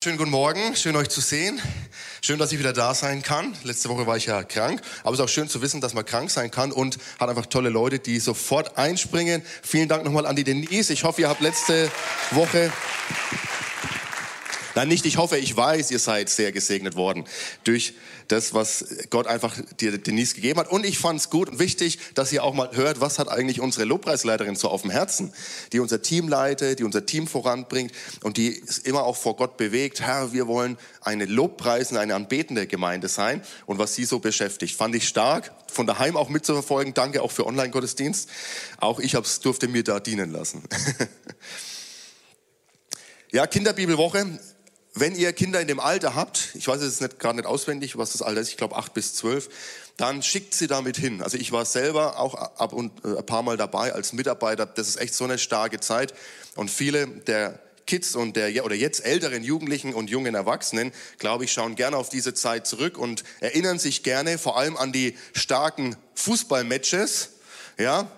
[0.00, 1.60] Schönen guten Morgen, schön euch zu sehen.
[2.22, 3.56] Schön, dass ich wieder da sein kann.
[3.64, 6.04] Letzte Woche war ich ja krank, aber es ist auch schön zu wissen, dass man
[6.04, 9.42] krank sein kann und hat einfach tolle Leute, die sofort einspringen.
[9.60, 10.92] Vielen Dank nochmal an die Denise.
[10.92, 11.90] Ich hoffe, ihr habt letzte
[12.30, 12.72] Woche
[14.78, 17.24] Nein, nicht ich hoffe, ich weiß, ihr seid sehr gesegnet worden
[17.64, 17.94] durch
[18.28, 20.70] das, was Gott einfach dir Denise gegeben hat.
[20.70, 23.60] Und ich fand es gut und wichtig, dass ihr auch mal hört, was hat eigentlich
[23.60, 25.32] unsere Lobpreisleiterin so auf dem Herzen,
[25.72, 27.90] die unser Team leitet, die unser Team voranbringt
[28.22, 30.00] und die ist immer auch vor Gott bewegt.
[30.00, 34.76] Herr, wir wollen eine Lobpreisende, eine anbetende Gemeinde sein und was sie so beschäftigt.
[34.76, 36.94] Fand ich stark, von daheim auch mitzuverfolgen.
[36.94, 38.28] Danke auch für Online-Gottesdienst.
[38.78, 40.62] Auch ich hab's, durfte mir da dienen lassen.
[43.32, 44.38] ja, Kinderbibelwoche
[45.00, 48.12] wenn ihr Kinder in dem Alter habt, ich weiß jetzt nicht, gerade nicht auswendig, was
[48.12, 49.48] das Alter ist, ich glaube acht bis zwölf,
[49.96, 51.22] dann schickt sie damit hin.
[51.22, 54.64] Also ich war selber auch ab und äh, ein paar Mal dabei als Mitarbeiter.
[54.66, 56.14] Das ist echt so eine starke Zeit.
[56.54, 61.52] Und viele der Kids und der oder jetzt älteren Jugendlichen und jungen Erwachsenen, glaube ich,
[61.52, 65.96] schauen gerne auf diese Zeit zurück und erinnern sich gerne vor allem an die starken
[66.14, 67.30] Fußballmatches,
[67.78, 68.10] ja,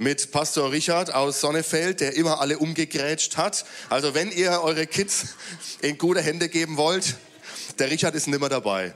[0.00, 3.66] mit Pastor Richard aus Sonnefeld, der immer alle umgegrätscht hat.
[3.90, 5.34] Also wenn ihr eure Kids
[5.82, 7.16] in gute Hände geben wollt,
[7.78, 8.94] der Richard ist nimmer dabei.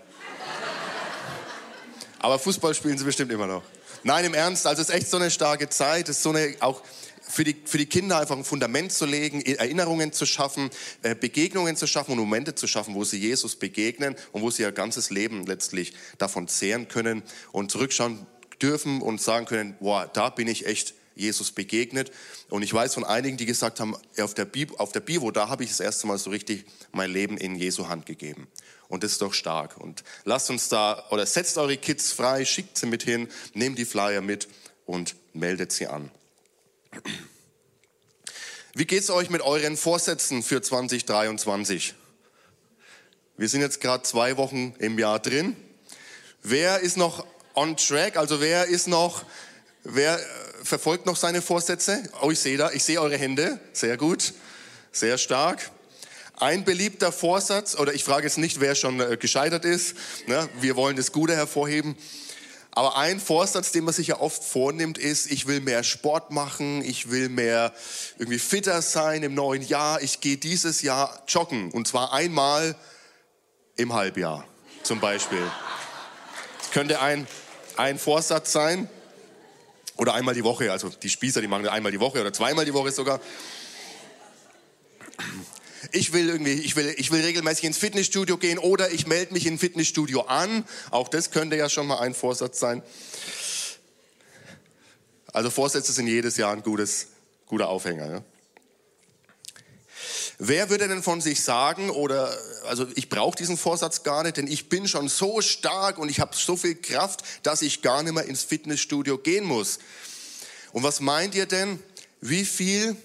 [2.20, 3.62] Aber Fußball spielen sie bestimmt immer noch.
[4.02, 6.56] Nein, im Ernst, also es ist echt so eine starke Zeit, es ist so eine
[6.61, 6.80] auch
[7.20, 10.70] für die, für die Kinder einfach ein Fundament zu legen, Erinnerungen zu schaffen,
[11.02, 14.62] äh, Begegnungen zu schaffen und Momente zu schaffen, wo sie Jesus begegnen und wo sie
[14.62, 18.27] ihr ganzes Leben letztlich davon zehren können und zurückschauen
[18.64, 22.10] dürfen und sagen können, boah, da bin ich echt Jesus begegnet.
[22.48, 25.48] Und ich weiß von einigen, die gesagt haben, auf der, Bib auf der Bivo, da
[25.48, 28.48] habe ich das erste Mal so richtig mein Leben in Jesu Hand gegeben.
[28.88, 29.76] Und das ist doch stark.
[29.76, 33.84] Und lasst uns da, oder setzt eure Kids frei, schickt sie mit hin, nehmt die
[33.84, 34.48] Flyer mit
[34.86, 36.10] und meldet sie an.
[38.74, 41.94] Wie geht es euch mit euren Vorsätzen für 2023?
[43.36, 45.56] Wir sind jetzt gerade zwei Wochen im Jahr drin.
[46.42, 48.16] Wer ist noch on track?
[48.16, 49.24] Also wer ist noch,
[49.83, 50.22] wer äh,
[50.62, 52.02] verfolgt noch seine Vorsätze?
[52.23, 53.58] Oh, ich sehe da, ich sehe eure Hände.
[53.73, 54.34] Sehr gut,
[54.92, 55.70] sehr stark.
[56.36, 59.95] Ein beliebter Vorsatz, oder ich frage jetzt nicht, wer schon äh, gescheitert ist.
[60.27, 60.48] Ne?
[60.61, 61.96] Wir wollen das Gute hervorheben.
[62.77, 66.83] Aber ein Vorsatz, den man sich ja oft vornimmt, ist, ich will mehr Sport machen,
[66.83, 67.73] ich will mehr
[68.18, 70.02] irgendwie fitter sein im neuen Jahr.
[70.02, 72.74] Ich gehe dieses Jahr joggen und zwar einmal
[73.77, 74.45] im Halbjahr
[74.83, 75.42] zum Beispiel.
[76.58, 77.28] Das könnte ein
[77.77, 78.89] ein Vorsatz sein.
[79.96, 82.64] Oder einmal die Woche, also die Spießer, die machen das einmal die Woche oder zweimal
[82.64, 83.20] die Woche sogar.
[85.92, 89.46] Ich will irgendwie, ich will, ich will regelmäßig ins Fitnessstudio gehen oder ich melde mich
[89.46, 90.64] in ein Fitnessstudio an.
[90.90, 92.83] Auch das könnte ja schon mal ein Vorsatz sein.
[95.33, 97.08] Also Vorsätze sind jedes Jahr ein gutes,
[97.46, 98.11] guter Aufhänger.
[98.11, 98.24] Ja?
[100.39, 102.36] Wer würde denn von sich sagen, oder
[102.67, 106.18] also ich brauche diesen Vorsatz gar nicht, denn ich bin schon so stark und ich
[106.18, 109.78] habe so viel Kraft, dass ich gar nicht mehr ins Fitnessstudio gehen muss.
[110.72, 111.78] Und was meint ihr denn,
[112.20, 112.96] wie viel,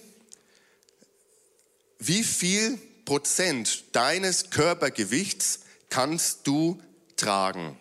[2.00, 6.82] wie viel Prozent deines Körpergewichts kannst du
[7.16, 7.78] tragen?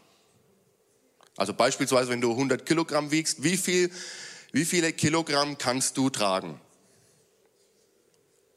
[1.38, 3.90] Also beispielsweise, wenn du 100 Kilogramm wiegst, wie, viel,
[4.52, 6.60] wie viele Kilogramm kannst du tragen?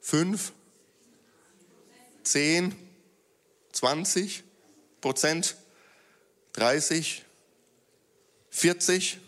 [0.00, 0.52] Fünf?
[2.22, 2.74] 10,
[3.72, 4.44] 20
[5.00, 5.56] Prozent,
[6.52, 7.24] 30,
[8.50, 9.18] 40.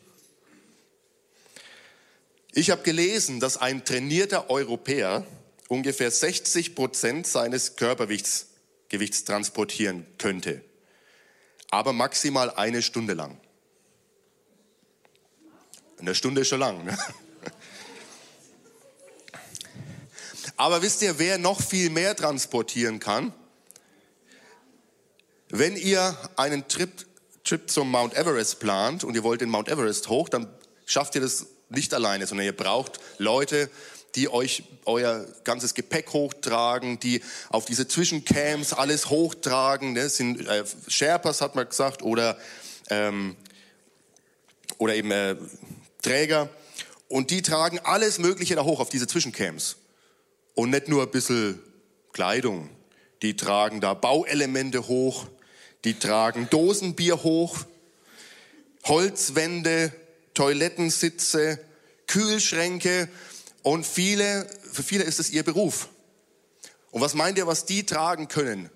[2.52, 5.26] Ich habe gelesen, dass ein trainierter Europäer
[5.68, 8.46] ungefähr 60 Prozent seines Körpergewichts
[8.94, 10.62] Gewichts transportieren könnte,
[11.70, 13.40] aber maximal eine Stunde lang.
[15.98, 16.84] Eine Stunde ist schon lang.
[16.84, 16.96] Ne?
[20.56, 23.32] Aber wisst ihr, wer noch viel mehr transportieren kann?
[25.48, 26.90] Wenn ihr einen Trip,
[27.44, 30.48] Trip zum Mount Everest plant und ihr wollt den Mount Everest hoch, dann
[30.86, 33.70] schafft ihr das nicht alleine, sondern ihr braucht Leute,
[34.14, 39.94] die euch euer ganzes Gepäck hochtragen, die auf diese Zwischencamps alles hochtragen.
[39.94, 40.10] Das ne?
[40.10, 42.38] sind äh, Sherpas, hat man gesagt, oder,
[42.90, 43.36] ähm,
[44.78, 45.36] oder eben äh,
[46.02, 46.48] Träger.
[47.08, 49.76] Und die tragen alles Mögliche da hoch auf diese Zwischencamps.
[50.54, 51.60] Und nicht nur ein bisschen
[52.12, 52.70] Kleidung.
[53.22, 55.26] Die tragen da Bauelemente hoch,
[55.84, 57.58] die tragen Dosenbier hoch,
[58.84, 59.92] Holzwände,
[60.34, 61.58] Toilettensitze,
[62.06, 63.08] Kühlschränke
[63.62, 65.88] und viele, für viele ist es ihr Beruf.
[66.90, 68.70] Und was meint ihr, was die tragen können?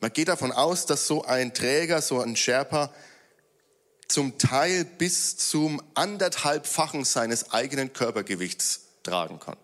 [0.00, 2.92] Man geht davon aus, dass so ein Träger, so ein Sherpa
[4.08, 9.56] zum Teil bis zum anderthalbfachen seines eigenen Körpergewichts tragen kann.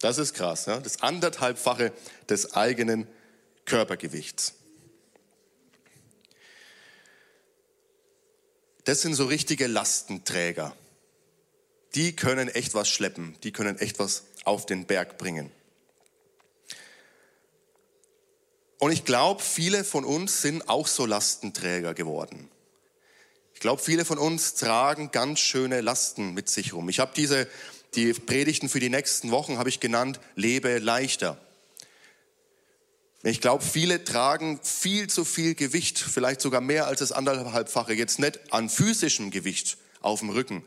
[0.00, 0.78] Das ist krass, ja?
[0.78, 1.92] das anderthalbfache
[2.28, 3.08] des eigenen
[3.64, 4.54] Körpergewichts.
[8.84, 10.74] Das sind so richtige Lastenträger.
[11.94, 15.50] Die können echt was schleppen, die können echt was auf den Berg bringen.
[18.78, 22.48] Und ich glaube, viele von uns sind auch so Lastenträger geworden.
[23.52, 26.88] Ich glaube, viele von uns tragen ganz schöne Lasten mit sich rum.
[26.88, 27.48] Ich habe diese,
[27.94, 31.40] die Predigten für die nächsten Wochen habe ich genannt, lebe leichter.
[33.22, 38.20] Ich glaube, viele tragen viel zu viel Gewicht, vielleicht sogar mehr als das anderthalbfache, jetzt
[38.20, 40.64] nicht an physischem Gewicht auf dem Rücken,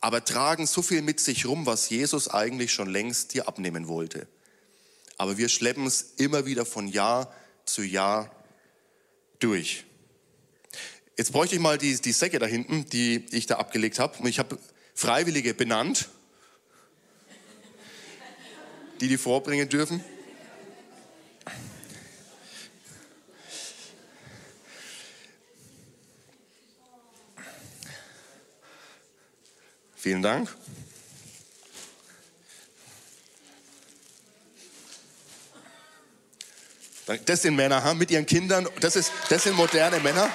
[0.00, 4.28] aber tragen so viel mit sich rum, was Jesus eigentlich schon längst dir abnehmen wollte.
[5.16, 7.34] Aber wir schleppen es immer wieder von Jahr
[7.64, 8.30] zu Jahr
[9.40, 9.84] durch.
[11.16, 14.26] Jetzt bräuchte ich mal die, die Säcke da hinten, die ich da abgelegt habe.
[14.28, 14.58] Ich habe
[14.94, 16.08] Freiwillige benannt,
[19.00, 20.04] die die vorbringen dürfen.
[29.96, 30.48] Vielen Dank.
[37.26, 38.68] Das sind Männer mit ihren Kindern.
[38.80, 40.30] Das, ist, das sind moderne Männer.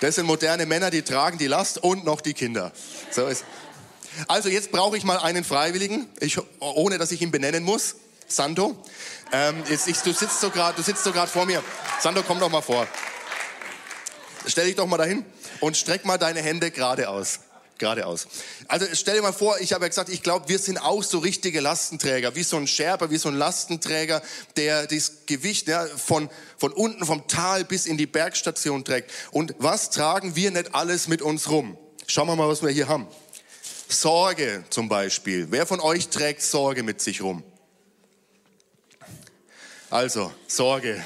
[0.00, 2.72] Das sind moderne Männer, die tragen die Last und noch die Kinder.
[3.10, 3.44] So ist.
[4.26, 7.96] Also jetzt brauche ich mal einen Freiwilligen, ich, ohne dass ich ihn benennen muss.
[8.26, 8.76] Sando,
[9.32, 11.62] ähm, jetzt, ich, du sitzt so gerade, so vor mir.
[12.00, 12.86] Sando, komm doch mal vor.
[14.46, 15.24] Stell dich doch mal dahin
[15.60, 17.40] und streck mal deine Hände gerade aus
[17.78, 18.26] geradeaus.
[18.66, 21.18] Also stell dir mal vor, ich habe ja gesagt, ich glaube, wir sind auch so
[21.18, 24.20] richtige Lastenträger, wie so ein Scherper, wie so ein Lastenträger,
[24.56, 29.10] der das Gewicht ja, von, von unten vom Tal bis in die Bergstation trägt.
[29.30, 31.78] Und was tragen wir nicht alles mit uns rum?
[32.06, 33.06] Schauen wir mal, was wir hier haben.
[33.88, 35.50] Sorge zum Beispiel.
[35.50, 37.42] Wer von euch trägt Sorge mit sich rum?
[39.88, 41.02] Also, Sorge.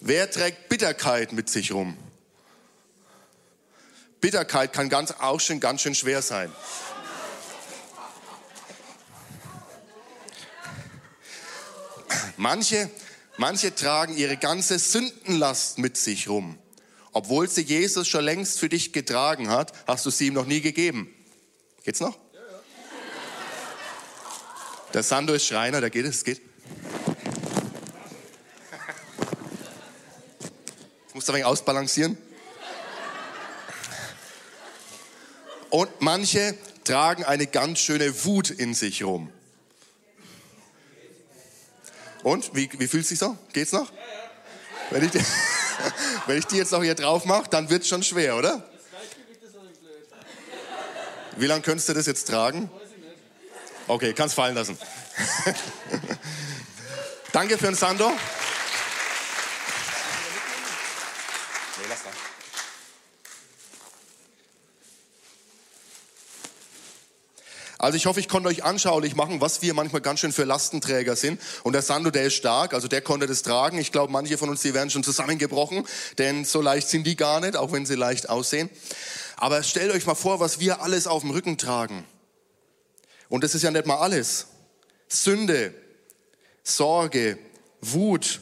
[0.00, 1.96] Wer trägt Bitterkeit mit sich rum?
[4.20, 6.52] Bitterkeit kann ganz, auch schon ganz schön schwer sein.
[12.36, 12.90] Manche,
[13.36, 16.58] manche tragen ihre ganze Sündenlast mit sich rum.
[17.12, 20.60] Obwohl sie Jesus schon längst für dich getragen hat, hast du sie ihm noch nie
[20.60, 21.14] gegeben.
[21.84, 22.18] Geht's noch?
[24.92, 26.40] Der Sando ist Schreiner, da geht es, geht.
[31.14, 32.18] musst ein wenig ausbalancieren.
[35.70, 36.54] Und manche
[36.84, 39.32] tragen eine ganz schöne Wut in sich rum.
[42.24, 43.36] Und, wie, wie fühlt sich so?
[43.52, 43.92] Geht's noch?
[44.90, 45.20] Wenn ich, die,
[46.26, 48.66] wenn ich die jetzt noch hier drauf mache, dann wird es schon schwer, oder?
[51.36, 52.70] Wie lange könntest du das jetzt tragen?
[53.86, 54.78] Okay, kannst fallen lassen.
[57.32, 58.10] Danke für den Sando.
[67.84, 71.16] Also ich hoffe, ich konnte euch anschaulich machen, was wir manchmal ganz schön für Lastenträger
[71.16, 71.38] sind.
[71.64, 73.76] Und der Sando, der ist stark, also der konnte das tragen.
[73.76, 75.86] Ich glaube, manche von uns, die werden schon zusammengebrochen,
[76.16, 78.70] denn so leicht sind die gar nicht, auch wenn sie leicht aussehen.
[79.36, 82.06] Aber stellt euch mal vor, was wir alles auf dem Rücken tragen.
[83.28, 84.46] Und das ist ja nicht mal alles.
[85.08, 85.74] Sünde,
[86.62, 87.36] Sorge,
[87.82, 88.40] Wut,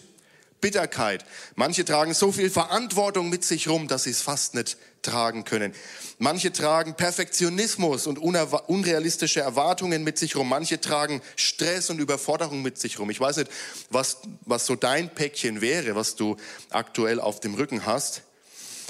[0.60, 1.24] Bitterkeit.
[1.56, 5.74] Manche tragen so viel Verantwortung mit sich rum, dass sie es fast nicht tragen können.
[6.18, 10.48] Manche tragen Perfektionismus und unrealistische Erwartungen mit sich rum.
[10.48, 13.10] Manche tragen Stress und Überforderung mit sich rum.
[13.10, 13.50] Ich weiß nicht,
[13.90, 16.36] was, was so dein Päckchen wäre, was du
[16.70, 18.22] aktuell auf dem Rücken hast.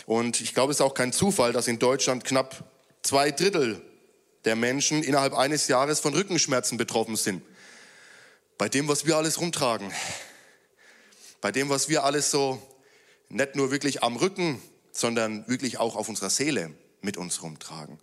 [0.04, 2.64] Und ich glaube, es ist auch kein Zufall, dass in Deutschland knapp
[3.02, 3.81] zwei Drittel
[4.45, 7.42] der Menschen innerhalb eines Jahres von Rückenschmerzen betroffen sind.
[8.59, 9.90] Bei dem, was wir alles rumtragen.
[11.40, 12.61] Bei dem, was wir alles so
[13.28, 14.61] nicht nur wirklich am Rücken
[14.92, 17.99] sondern wirklich auch auf unserer Seele mit uns rumtragen.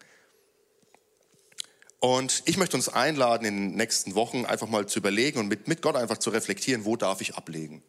[2.00, 5.68] Und ich möchte uns einladen, in den nächsten Wochen einfach mal zu überlegen und mit,
[5.68, 7.84] mit Gott einfach zu reflektieren, wo darf ich ablegen?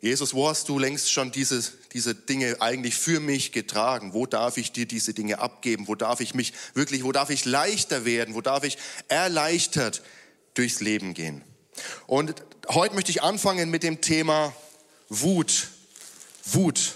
[0.00, 4.14] Jesus, wo hast du längst schon diese, diese Dinge eigentlich für mich getragen?
[4.14, 5.88] Wo darf ich dir diese Dinge abgeben?
[5.88, 8.34] Wo darf ich mich wirklich, wo darf ich leichter werden?
[8.34, 10.02] Wo darf ich erleichtert
[10.54, 11.42] durchs Leben gehen?
[12.06, 12.34] Und
[12.68, 14.54] heute möchte ich anfangen mit dem Thema
[15.08, 15.68] Wut.
[16.44, 16.94] Wut.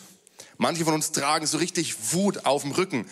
[0.58, 3.06] Manche von uns tragen so richtig Wut auf dem Rücken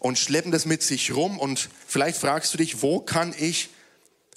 [0.00, 1.38] und schleppen das mit sich rum.
[1.38, 3.70] Und vielleicht fragst du dich, wo kann ich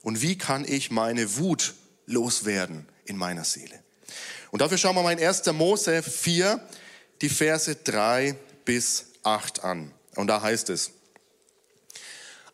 [0.02, 1.74] und wie kann ich meine Wut
[2.06, 3.84] loswerden in meiner Seele?
[4.52, 5.46] Und dafür schauen wir mal in 1.
[5.54, 6.62] Mose 4,
[7.22, 9.92] die Verse 3 bis 8 an.
[10.16, 10.92] Und da heißt es,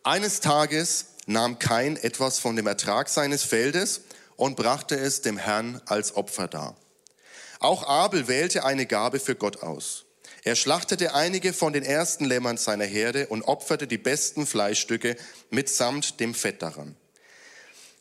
[0.04, 4.02] eines Tages nahm Kain etwas von dem Ertrag seines Feldes
[4.38, 6.76] und brachte es dem Herrn als Opfer dar.
[7.60, 10.06] Auch Abel wählte eine Gabe für Gott aus.
[10.44, 15.18] Er schlachtete einige von den ersten Lämmern seiner Herde und opferte die besten Fleischstücke
[15.50, 16.96] mitsamt dem Fett daran.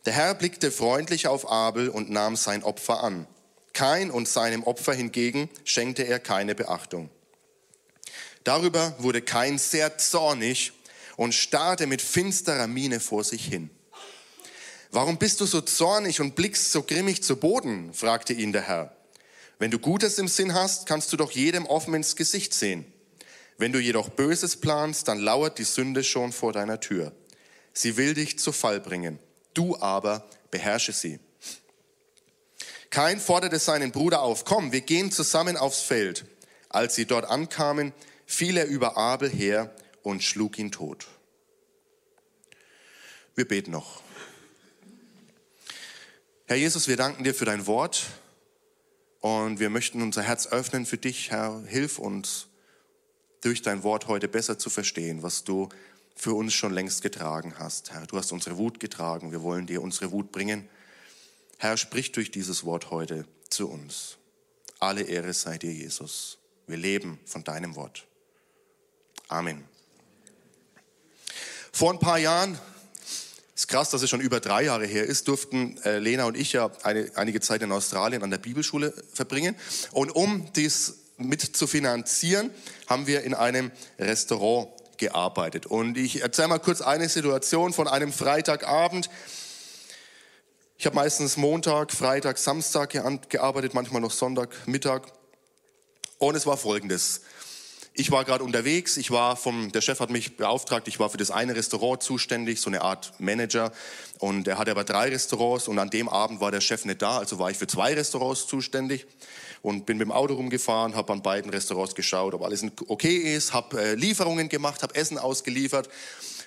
[0.06, 3.26] Der Herr blickte freundlich auf Abel und nahm sein Opfer an.
[3.72, 7.10] Kain und seinem Opfer hingegen schenkte er keine Beachtung.
[8.44, 10.72] Darüber wurde Kain sehr zornig
[11.16, 13.70] und starrte mit finsterer Miene vor sich hin.
[14.92, 17.92] Warum bist du so zornig und blickst so grimmig zu Boden?
[17.92, 18.97] fragte ihn der Herr.
[19.58, 22.90] Wenn du Gutes im Sinn hast, kannst du doch jedem offen ins Gesicht sehen.
[23.56, 27.12] Wenn du jedoch Böses planst, dann lauert die Sünde schon vor deiner Tür.
[27.72, 29.18] Sie will dich zu Fall bringen.
[29.54, 31.18] Du aber beherrsche sie.
[32.90, 36.24] Kain forderte seinen Bruder auf, komm, wir gehen zusammen aufs Feld.
[36.68, 37.92] Als sie dort ankamen,
[38.26, 41.06] fiel er über Abel her und schlug ihn tot.
[43.34, 44.02] Wir beten noch.
[46.46, 48.06] Herr Jesus, wir danken dir für dein Wort
[49.28, 51.62] und wir möchten unser Herz öffnen für dich, Herr.
[51.66, 52.46] Hilf uns,
[53.42, 55.68] durch dein Wort heute besser zu verstehen, was du
[56.16, 57.92] für uns schon längst getragen hast.
[57.92, 59.30] Herr, du hast unsere Wut getragen.
[59.30, 60.68] Wir wollen dir unsere Wut bringen.
[61.58, 64.16] Herr, sprich durch dieses Wort heute zu uns.
[64.78, 66.38] Alle Ehre sei dir, Jesus.
[66.66, 68.06] Wir leben von deinem Wort.
[69.28, 69.64] Amen.
[71.72, 72.58] Vor ein paar Jahren,
[73.58, 76.52] ist krass, dass es schon über drei Jahre her ist, durften äh, Lena und ich
[76.52, 79.56] ja eine, einige Zeit in Australien an der Bibelschule verbringen.
[79.90, 82.52] Und um dies mit zu finanzieren,
[82.86, 85.66] haben wir in einem Restaurant gearbeitet.
[85.66, 89.10] Und ich erzähle mal kurz eine Situation von einem Freitagabend.
[90.76, 92.90] Ich habe meistens Montag, Freitag, Samstag
[93.28, 95.10] gearbeitet, manchmal noch Sonntag, Mittag.
[96.18, 97.22] Und es war folgendes.
[98.00, 101.16] Ich war gerade unterwegs, ich war vom, der Chef hat mich beauftragt, ich war für
[101.16, 103.72] das eine Restaurant zuständig, so eine Art Manager.
[104.20, 107.18] Und er hatte aber drei Restaurants und an dem Abend war der Chef nicht da,
[107.18, 109.04] also war ich für zwei Restaurants zuständig
[109.62, 113.52] und bin mit dem Auto rumgefahren, habe an beiden Restaurants geschaut, ob alles okay ist,
[113.52, 115.88] habe äh, Lieferungen gemacht, habe Essen ausgeliefert.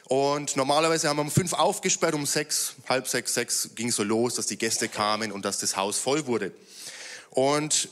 [0.06, 4.36] Und normalerweise haben wir um fünf aufgesperrt, um sechs, halb sechs, sechs ging so los,
[4.36, 6.54] dass die Gäste kamen und dass das Haus voll wurde.
[7.32, 7.90] Und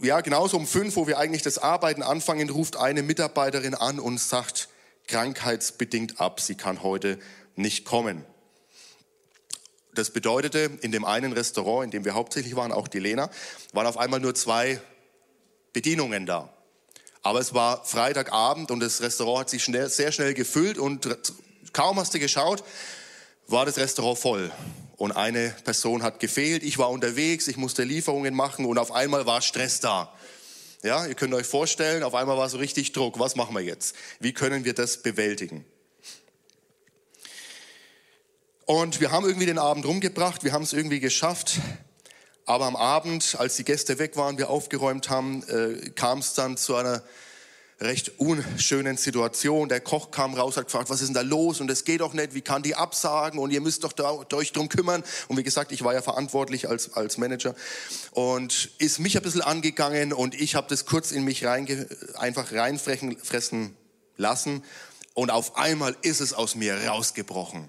[0.00, 4.18] ja, genauso um fünf, wo wir eigentlich das Arbeiten anfangen, ruft eine Mitarbeiterin an und
[4.18, 4.68] sagt
[5.06, 7.18] krankheitsbedingt ab, sie kann heute
[7.56, 8.24] nicht kommen.
[9.94, 13.28] Das bedeutete, in dem einen Restaurant, in dem wir hauptsächlich waren, auch die Lena,
[13.72, 14.80] waren auf einmal nur zwei
[15.72, 16.52] Bedienungen da.
[17.22, 21.08] Aber es war Freitagabend und das Restaurant hat sich schnell, sehr schnell gefüllt und
[21.72, 22.64] kaum hast du geschaut,
[23.48, 24.50] war das Restaurant voll.
[25.00, 29.24] Und eine Person hat gefehlt, ich war unterwegs, ich musste Lieferungen machen und auf einmal
[29.24, 30.12] war Stress da.
[30.82, 33.18] Ja, ihr könnt euch vorstellen, auf einmal war so richtig Druck.
[33.18, 33.94] Was machen wir jetzt?
[34.18, 35.64] Wie können wir das bewältigen?
[38.66, 41.60] Und wir haben irgendwie den Abend rumgebracht, wir haben es irgendwie geschafft.
[42.44, 46.58] Aber am Abend, als die Gäste weg waren, wir aufgeräumt haben, äh, kam es dann
[46.58, 47.02] zu einer
[47.80, 49.68] recht unschönen Situation.
[49.68, 51.60] Der Koch kam raus, hat gefragt, was ist denn da los?
[51.60, 53.38] Und es geht doch nicht, wie kann die absagen?
[53.38, 55.02] Und ihr müsst doch da, euch drum kümmern.
[55.28, 57.54] Und wie gesagt, ich war ja verantwortlich als, als Manager.
[58.10, 62.52] Und ist mich ein bisschen angegangen und ich habe das kurz in mich reinge, einfach
[62.52, 63.76] reinfressen
[64.16, 64.62] lassen.
[65.14, 67.68] Und auf einmal ist es aus mir rausgebrochen.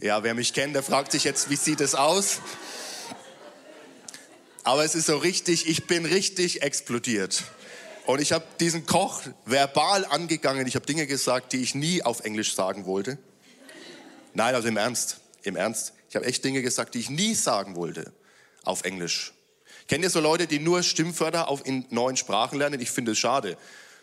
[0.00, 2.40] Ja, wer mich kennt, der fragt sich jetzt, wie sieht es aus?
[4.64, 7.44] Aber es ist so richtig, ich bin richtig explodiert.
[8.06, 10.66] Und ich habe diesen Koch verbal angegangen.
[10.66, 13.18] Ich habe Dinge gesagt, die ich nie auf Englisch sagen wollte.
[14.34, 15.92] Nein, also im Ernst, im Ernst.
[16.08, 18.12] Ich habe echt Dinge gesagt, die ich nie sagen wollte
[18.64, 19.32] auf Englisch.
[19.88, 22.80] Kennt ihr so Leute, die nur Stimmwörter auf in neuen Sprachen lernen?
[22.80, 23.56] Ich finde es schade.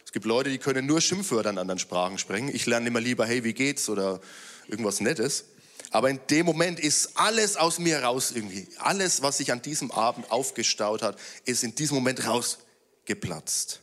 [0.10, 2.50] Es gibt Leute, die können nur Schimpfwörter in anderen Sprachen sprechen.
[2.54, 4.20] Ich lerne immer lieber, hey, wie geht's oder
[4.68, 5.46] irgendwas Nettes.
[5.92, 8.68] Aber in dem Moment ist alles aus mir raus irgendwie.
[8.80, 13.82] Alles, was sich an diesem Abend aufgestaut hat, ist in diesem Moment rausgeplatzt.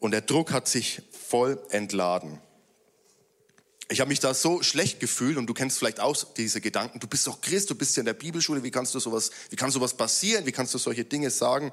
[0.00, 2.40] Und der Druck hat sich voll entladen.
[3.90, 7.00] Ich habe mich da so schlecht gefühlt und du kennst vielleicht auch diese Gedanken.
[7.00, 8.62] Du bist doch Christ, du bist ja in der Bibelschule.
[8.62, 10.46] Wie kannst du sowas, wie kann sowas passieren?
[10.46, 11.72] Wie kannst du solche Dinge sagen?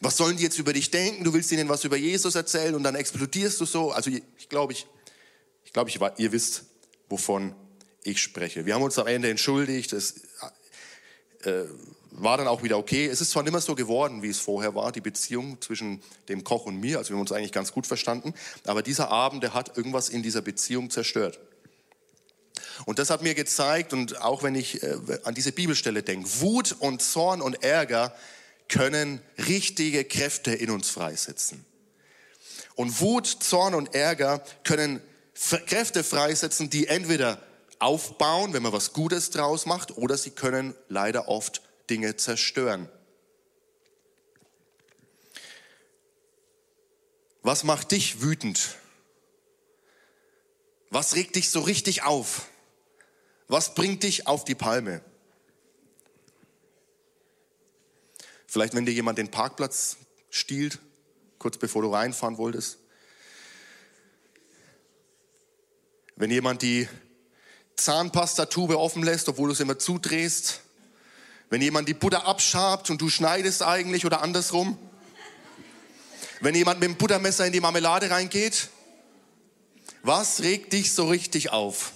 [0.00, 1.22] Was sollen die jetzt über dich denken?
[1.22, 3.92] Du willst ihnen was über Jesus erzählen und dann explodierst du so.
[3.92, 4.86] Also ich glaube, ich,
[5.64, 6.64] ich glaube, ich, ihr wisst,
[7.10, 7.54] wovon
[8.04, 8.64] ich spreche.
[8.64, 9.92] Wir haben uns am Ende entschuldigt.
[9.92, 10.22] Es
[11.42, 11.64] äh,
[12.12, 13.06] war dann auch wieder okay.
[13.06, 16.44] Es ist zwar nicht mehr so geworden, wie es vorher war, die Beziehung zwischen dem
[16.44, 16.98] Koch und mir.
[16.98, 18.34] Also wir haben uns eigentlich ganz gut verstanden.
[18.64, 21.38] Aber dieser Abend, der hat irgendwas in dieser Beziehung zerstört.
[22.86, 26.76] Und das hat mir gezeigt, und auch wenn ich äh, an diese Bibelstelle denke, Wut
[26.78, 28.14] und Zorn und Ärger
[28.68, 31.64] können richtige Kräfte in uns freisetzen.
[32.74, 35.02] Und Wut, Zorn und Ärger können
[35.66, 37.42] Kräfte freisetzen, die entweder
[37.78, 42.88] aufbauen, wenn man was Gutes draus macht, oder sie können leider oft Dinge zerstören.
[47.42, 48.76] Was macht dich wütend?
[50.90, 52.46] Was regt dich so richtig auf?
[53.48, 55.02] Was bringt dich auf die Palme?
[58.46, 59.96] Vielleicht, wenn dir jemand den Parkplatz
[60.30, 60.78] stiehlt,
[61.38, 62.78] kurz bevor du reinfahren wolltest.
[66.16, 66.88] Wenn jemand die
[67.76, 70.60] Zahnpastatube offen lässt, obwohl du es immer zudrehst.
[71.50, 74.78] Wenn jemand die Butter abschabt und du schneidest eigentlich oder andersrum.
[76.40, 78.68] Wenn jemand mit dem Buttermesser in die Marmelade reingeht.
[80.02, 81.92] Was regt dich so richtig auf?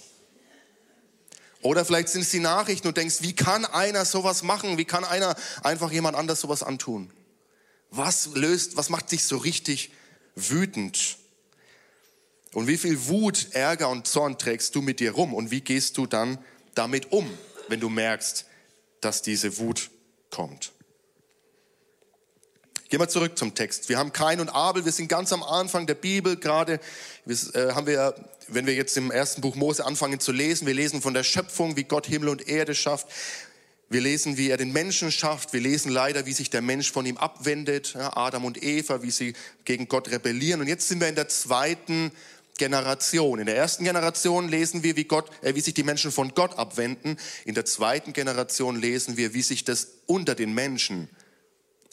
[1.62, 4.76] Oder vielleicht sind es die Nachrichten und denkst, wie kann einer sowas machen?
[4.76, 7.10] Wie kann einer einfach jemand anders sowas antun?
[7.90, 9.92] Was löst, was macht dich so richtig
[10.34, 11.16] wütend?
[12.52, 15.32] Und wie viel Wut, Ärger und Zorn trägst du mit dir rum?
[15.32, 16.38] Und wie gehst du dann
[16.74, 17.30] damit um,
[17.68, 18.44] wenn du merkst,
[19.04, 19.90] dass diese Wut
[20.30, 20.72] kommt?
[22.88, 23.88] Gehen wir zurück zum Text.
[23.88, 26.78] Wir haben Kain und Abel, wir sind ganz am Anfang der Bibel gerade.
[27.26, 28.14] Äh, haben wir,
[28.48, 31.76] wenn wir jetzt im ersten Buch Mose anfangen zu lesen, wir lesen von der Schöpfung,
[31.76, 33.08] wie Gott Himmel und Erde schafft.
[33.88, 35.52] Wir lesen, wie er den Menschen schafft.
[35.52, 37.96] Wir lesen leider, wie sich der Mensch von ihm abwendet.
[37.96, 39.34] Adam und Eva, wie sie
[39.64, 40.60] gegen Gott rebellieren.
[40.60, 42.12] Und jetzt sind wir in der zweiten
[42.58, 43.40] Generation.
[43.40, 46.58] In der ersten Generation lesen wir, wie, Gott, äh, wie sich die Menschen von Gott
[46.58, 47.18] abwenden.
[47.44, 51.08] In der zweiten Generation lesen wir, wie sich das unter den Menschen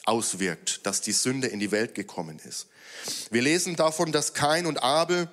[0.04, 2.68] auswirkt, dass die Sünde in die Welt gekommen ist.
[3.30, 5.28] Wir lesen davon, dass Kain und Abel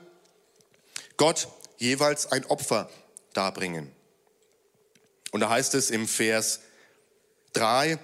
[1.18, 2.90] Gott jeweils ein Opfer
[3.34, 3.92] darbringen.
[5.32, 6.62] Und da heißt es im Vers
[7.54, 8.00] 3,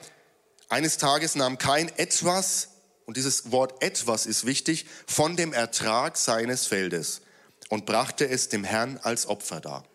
[0.70, 2.70] eines Tages nahm Kain etwas,
[3.06, 7.22] und dieses Wort etwas ist wichtig, von dem Ertrag seines Feldes
[7.70, 9.86] und brachte es dem Herrn als Opfer dar.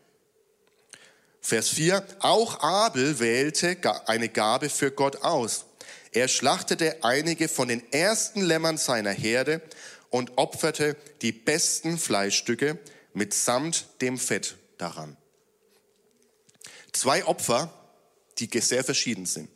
[1.41, 5.65] Vers 4, auch Abel wählte eine Gabe für Gott aus
[6.13, 9.63] er schlachtete einige von den ersten Lämmern seiner Herde
[10.11, 12.79] und opferte die besten Fleischstücke
[13.15, 15.17] mitsamt dem Fett daran.
[16.93, 17.73] Zwei Opfer,
[18.39, 19.49] die sehr verschieden sind.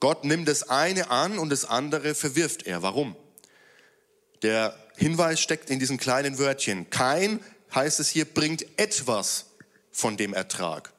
[0.00, 2.82] Gott nimmt das eine an und das andere verwirft er.
[2.82, 3.14] Warum?
[4.42, 6.88] Der Hinweis steckt in diesem kleinen Wörtchen.
[6.88, 9.46] Kein, heißt es hier, bringt etwas
[9.92, 10.92] von dem Ertrag.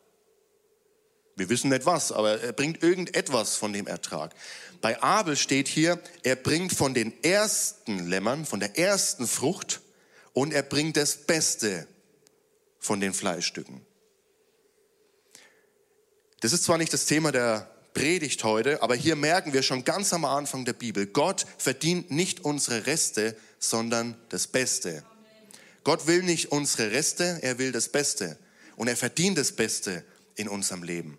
[1.35, 4.35] Wir wissen nicht was, aber er bringt irgendetwas von dem Ertrag.
[4.81, 9.81] Bei Abel steht hier, er bringt von den ersten Lämmern, von der ersten Frucht
[10.33, 11.87] und er bringt das Beste
[12.79, 13.81] von den Fleischstücken.
[16.41, 20.13] Das ist zwar nicht das Thema der Predigt heute, aber hier merken wir schon ganz
[20.13, 25.03] am Anfang der Bibel, Gott verdient nicht unsere Reste, sondern das Beste.
[25.83, 28.37] Gott will nicht unsere Reste, er will das Beste.
[28.75, 30.03] Und er verdient das Beste
[30.35, 31.17] in unserem Leben.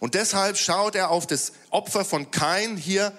[0.00, 3.16] Und deshalb schaut er auf das Opfer von Kain hier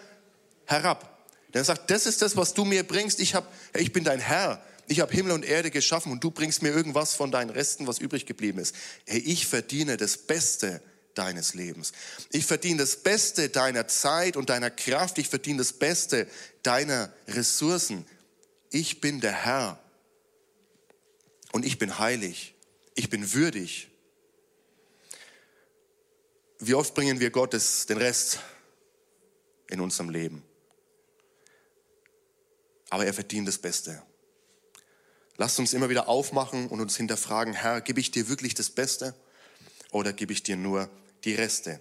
[0.66, 1.16] herab.
[1.52, 3.22] Er sagt, das ist das, was du mir bringst.
[3.22, 4.62] Ich, hab, ich bin dein Herr.
[4.88, 7.98] Ich habe Himmel und Erde geschaffen und du bringst mir irgendwas von deinen Resten, was
[7.98, 8.76] übrig geblieben ist.
[9.06, 10.82] Hey, ich verdiene das Beste
[11.18, 11.92] deines Lebens.
[12.32, 15.18] Ich verdiene das Beste deiner Zeit und deiner Kraft.
[15.18, 16.28] Ich verdiene das Beste
[16.64, 18.06] deiner Ressourcen.
[18.70, 19.80] Ich bin der Herr
[21.52, 22.54] und ich bin heilig.
[22.96, 23.90] Ich bin würdig.
[26.60, 28.40] Wie oft bringen wir Gottes den Rest
[29.68, 30.44] in unserem Leben?
[32.90, 34.02] Aber er verdient das Beste.
[35.38, 39.14] Lasst uns immer wieder aufmachen und uns hinterfragen, Herr, gebe ich dir wirklich das Beste
[39.92, 40.90] oder gebe ich dir nur
[41.26, 41.80] die Reste?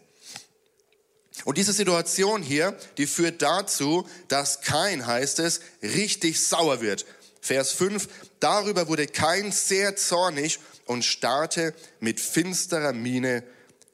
[1.44, 7.04] Und diese Situation hier, die führt dazu, dass kein, heißt es, richtig sauer wird.
[7.40, 8.08] Vers 5,
[8.40, 13.42] darüber wurde kein sehr zornig und starrte mit finsterer Miene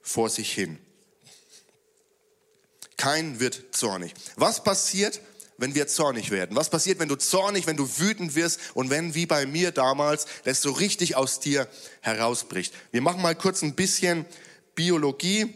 [0.03, 0.79] vor sich hin.
[2.97, 4.13] Kein wird zornig.
[4.37, 5.21] Was passiert,
[5.57, 6.55] wenn wir zornig werden?
[6.55, 10.27] Was passiert, wenn du zornig, wenn du wütend wirst und wenn, wie bei mir damals,
[10.45, 11.67] das so richtig aus dir
[12.03, 12.75] herausbricht?
[12.93, 14.27] Wir machen mal kurz ein bisschen
[14.75, 15.55] Biologie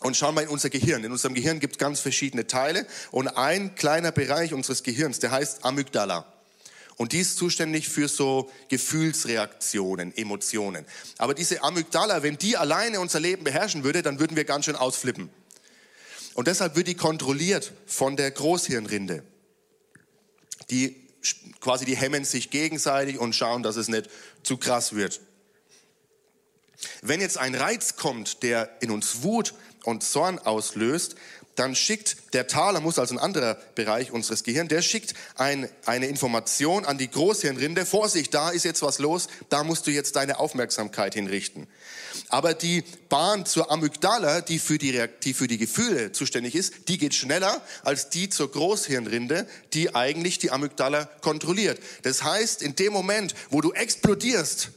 [0.00, 1.04] und schauen mal in unser Gehirn.
[1.04, 5.30] In unserem Gehirn gibt es ganz verschiedene Teile und ein kleiner Bereich unseres Gehirns, der
[5.30, 6.26] heißt Amygdala.
[6.96, 10.84] Und die ist zuständig für so Gefühlsreaktionen, Emotionen.
[11.18, 14.76] Aber diese Amygdala, wenn die alleine unser Leben beherrschen würde, dann würden wir ganz schön
[14.76, 15.30] ausflippen.
[16.34, 19.22] Und deshalb wird die kontrolliert von der Großhirnrinde.
[20.70, 21.02] Die
[21.60, 24.10] quasi die hemmen sich gegenseitig und schauen, dass es nicht
[24.42, 25.20] zu krass wird.
[27.02, 31.16] Wenn jetzt ein Reiz kommt, der in uns Wut und Zorn auslöst,
[31.54, 36.84] dann schickt der Thalamus, also ein anderer Bereich unseres Gehirns, der schickt ein, eine Information
[36.84, 37.84] an die Großhirnrinde.
[37.84, 41.66] Vorsicht, da ist jetzt was los, da musst du jetzt deine Aufmerksamkeit hinrichten.
[42.28, 46.96] Aber die Bahn zur Amygdala, die für die, die für die Gefühle zuständig ist, die
[46.96, 51.80] geht schneller als die zur Großhirnrinde, die eigentlich die Amygdala kontrolliert.
[52.02, 54.70] Das heißt, in dem Moment, wo du explodierst,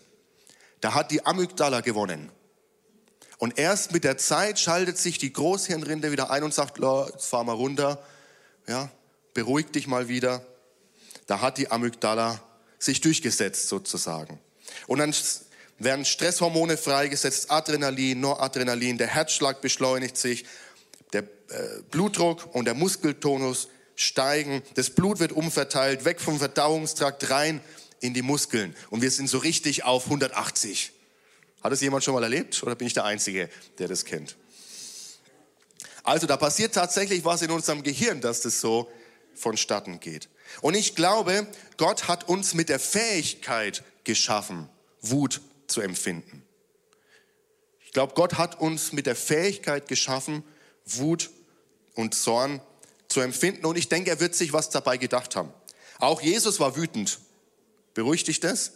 [0.86, 2.32] da hat die Amygdala gewonnen.
[3.40, 7.44] Und erst mit der Zeit schaltet sich die Großhirnrinde wieder ein und sagt, jetzt fahr
[7.44, 8.06] mal runter,
[8.68, 8.92] ja,
[9.34, 10.46] beruhig dich mal wieder.
[11.26, 12.40] Da hat die Amygdala
[12.78, 14.40] sich durchgesetzt sozusagen.
[14.86, 15.12] Und dann
[15.80, 20.46] werden Stresshormone freigesetzt, Adrenalin, Noradrenalin, der Herzschlag beschleunigt sich,
[21.14, 27.60] der äh, Blutdruck und der Muskeltonus steigen, das Blut wird umverteilt, weg vom Verdauungstrakt rein
[28.00, 30.92] in die Muskeln und wir sind so richtig auf 180.
[31.64, 34.36] Hat es jemand schon mal erlebt oder bin ich der Einzige, der das kennt?
[36.04, 38.92] Also da passiert tatsächlich was in unserem Gehirn, dass das so
[39.34, 40.30] vonstatten geht.
[40.62, 44.70] Und ich glaube, Gott hat uns mit der Fähigkeit geschaffen,
[45.02, 46.44] Wut zu empfinden.
[47.84, 50.44] Ich glaube, Gott hat uns mit der Fähigkeit geschaffen,
[50.86, 51.32] Wut
[51.96, 52.62] und Zorn
[53.08, 53.66] zu empfinden.
[53.66, 55.52] Und ich denke, er wird sich was dabei gedacht haben.
[56.00, 57.20] Auch Jesus war wütend.
[57.96, 58.74] Beruhigt dich das?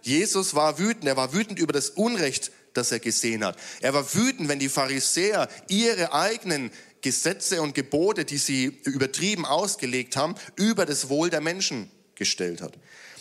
[0.00, 1.04] Jesus war wütend.
[1.04, 3.58] Er war wütend über das Unrecht, das er gesehen hat.
[3.80, 6.70] Er war wütend, wenn die Pharisäer ihre eigenen
[7.02, 12.78] Gesetze und Gebote, die sie übertrieben ausgelegt haben, über das Wohl der Menschen gestellt hat.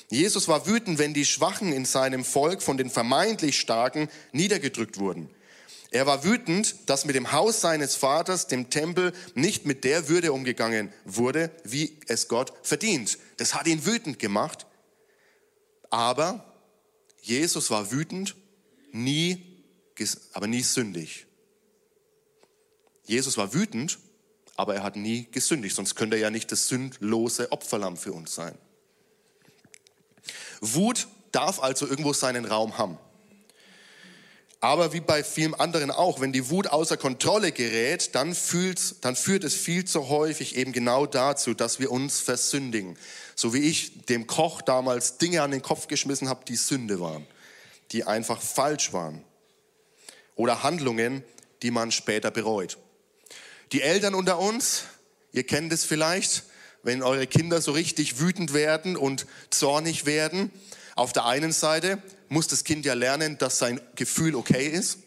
[0.10, 5.30] Jesus war wütend, wenn die Schwachen in seinem Volk von den vermeintlich Starken niedergedrückt wurden.
[5.89, 10.32] Er war wütend, dass mit dem Haus seines Vaters, dem Tempel, nicht mit der Würde
[10.32, 13.17] umgegangen wurde, wie es Gott verdient.
[13.38, 14.65] Das hat ihn wütend gemacht.
[15.91, 16.43] Aber
[17.21, 18.36] Jesus war wütend,
[18.91, 19.63] nie,
[20.34, 21.27] aber nie sündig.
[23.06, 23.99] Jesus war wütend,
[24.56, 28.34] aber er hat nie gesündigt, sonst könnte er ja nicht das sündlose Opferlamm für uns
[28.34, 28.58] sein.
[30.62, 32.97] Wut darf also irgendwo seinen Raum haben.
[34.63, 38.38] Aber wie bei vielen anderen auch, wenn die Wut außer Kontrolle gerät, dann,
[39.02, 42.95] dann führt es viel zu häufig eben genau dazu, dass wir uns versündigen.
[43.36, 47.26] So wie ich dem Koch damals Dinge an den Kopf geschmissen habe, die Sünde waren,
[47.91, 49.24] die einfach falsch waren.
[50.36, 51.24] Oder Handlungen,
[51.63, 52.78] die man später bereut.
[53.71, 54.84] Die Eltern unter uns,
[55.34, 56.43] ihr kennt es vielleicht,
[56.84, 60.52] wenn eure Kinder so richtig wütend werden und zornig werden.
[60.95, 61.97] Auf der einen Seite
[62.32, 65.00] muss das Kind ja lernen, dass sein Gefühl okay ist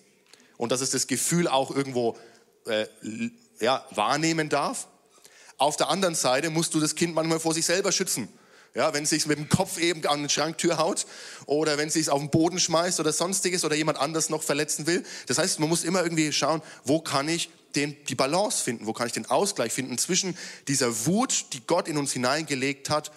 [0.59, 2.19] und dass es das Gefühl auch irgendwo
[2.67, 2.87] äh,
[3.61, 4.89] ja, wahrnehmen darf.
[5.57, 8.29] Auf der anderen Seite musst du das Kind manchmal vor sich selber schützen.
[8.75, 11.07] Ja, wenn es sich mit dem Kopf eben an die Schranktür haut
[11.47, 14.87] oder wenn es sich auf den Boden schmeißt oder sonstiges oder jemand anders noch verletzen
[14.87, 15.03] will.
[15.27, 18.93] Das heißt, man muss immer irgendwie schauen, wo kann ich den, die Balance finden, wo
[18.93, 20.37] kann ich den Ausgleich finden zwischen
[20.69, 23.13] dieser Wut, die Gott in uns hineingelegt hat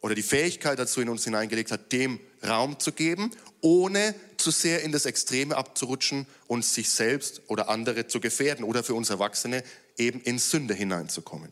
[0.00, 3.30] oder die Fähigkeit dazu in uns hineingelegt hat, dem Raum zu geben,
[3.60, 8.84] ohne zu sehr in das Extreme abzurutschen und sich selbst oder andere zu gefährden oder
[8.84, 9.62] für uns Erwachsene
[9.96, 11.50] eben in Sünde hineinzukommen.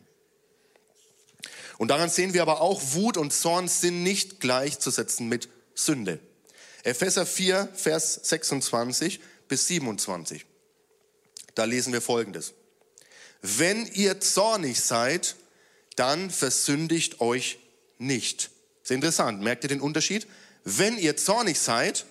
[1.77, 6.19] Und daran sehen wir aber auch, Wut und Zorn sind nicht gleichzusetzen mit Sünde.
[6.83, 10.45] Epheser 4, Vers 26 bis 27.
[11.55, 12.53] Da lesen wir Folgendes.
[13.41, 15.35] Wenn ihr zornig seid,
[15.95, 17.59] dann versündigt euch
[17.97, 18.51] nicht.
[18.81, 19.41] Ist interessant.
[19.41, 20.27] Merkt ihr den Unterschied?
[20.63, 22.05] Wenn ihr zornig seid,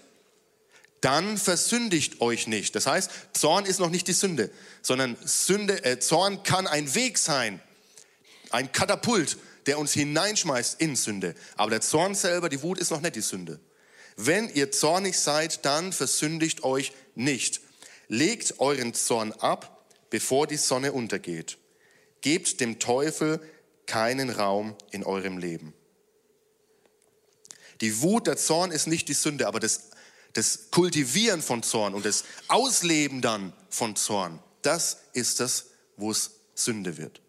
[1.01, 2.75] dann versündigt euch nicht.
[2.77, 4.51] Das heißt, Zorn ist noch nicht die Sünde,
[4.83, 7.61] sondern Sünde, äh, Zorn kann ein Weg sein,
[8.51, 9.37] ein Katapult,
[9.67, 11.35] der uns hineinschmeißt in Sünde.
[11.57, 13.59] Aber der Zorn selber, die Wut ist noch nicht die Sünde.
[14.17, 17.61] Wenn ihr zornig seid, dann versündigt euch nicht.
[18.09, 21.59] Legt euren Zorn ab, bevor die Sonne untergeht.
[22.21, 23.41] Gebt dem Teufel
[23.87, 25.75] keinen Raum in eurem Leben.
[27.83, 29.91] Die Wut, der Zorn ist nicht die Sünde, aber das,
[30.33, 35.67] das Kultivieren von Zorn und das Ausleben dann von Zorn, das ist das,
[35.97, 37.21] wo es Sünde wird.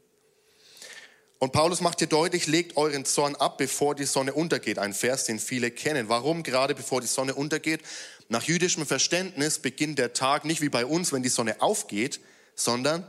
[1.40, 4.80] Und Paulus macht hier deutlich, legt euren Zorn ab, bevor die Sonne untergeht.
[4.80, 6.08] Ein Vers, den viele kennen.
[6.08, 7.82] Warum gerade bevor die Sonne untergeht?
[8.30, 12.22] Nach jüdischem Verständnis beginnt der Tag nicht wie bei uns, wenn die Sonne aufgeht,
[12.56, 13.06] sondern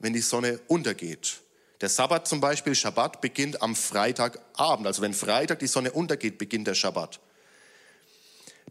[0.00, 1.38] wenn die Sonne untergeht.
[1.80, 4.86] Der Sabbat zum Beispiel, Schabbat, beginnt am Freitagabend.
[4.86, 7.20] Also wenn Freitag die Sonne untergeht, beginnt der Schabbat.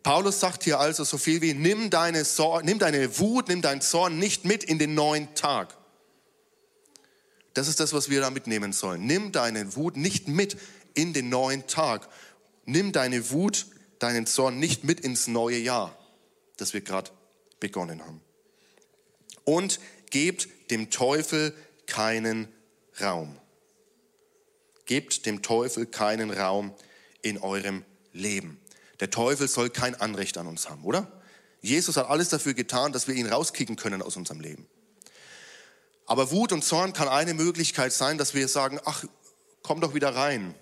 [0.04, 3.82] Paulus sagt hier also so viel wie, nimm deine, Sor nimm deine Wut, nimm deinen
[3.82, 5.76] Zorn nicht mit in den neuen Tag.
[7.54, 9.06] Das ist das, was wir da mitnehmen sollen.
[9.06, 10.58] Nimm deine Wut nicht mit
[10.94, 12.08] in den neuen Tag.
[12.66, 13.66] Nimm deine Wut,
[14.00, 15.98] deinen Zorn nicht mit ins neue Jahr,
[16.58, 17.12] das wir gerade
[17.60, 18.22] begonnen haben.
[19.44, 21.54] Und gebt dem Teufel
[21.88, 22.48] keinen
[23.02, 23.38] Raum.
[24.86, 26.74] Gebt dem Teufel keinen Raum
[27.22, 27.84] in eurem
[28.14, 28.60] Leben.
[29.00, 31.12] Der Teufel soll kein Anrecht an uns haben, oder?
[31.62, 34.68] Jesus hat alles dafür getan, dass wir ihn rauskicken können aus unserem Leben.
[36.06, 39.04] Aber Wut und Zorn kann eine Möglichkeit sein, dass wir sagen, ach,
[39.62, 40.56] komm doch wieder rein,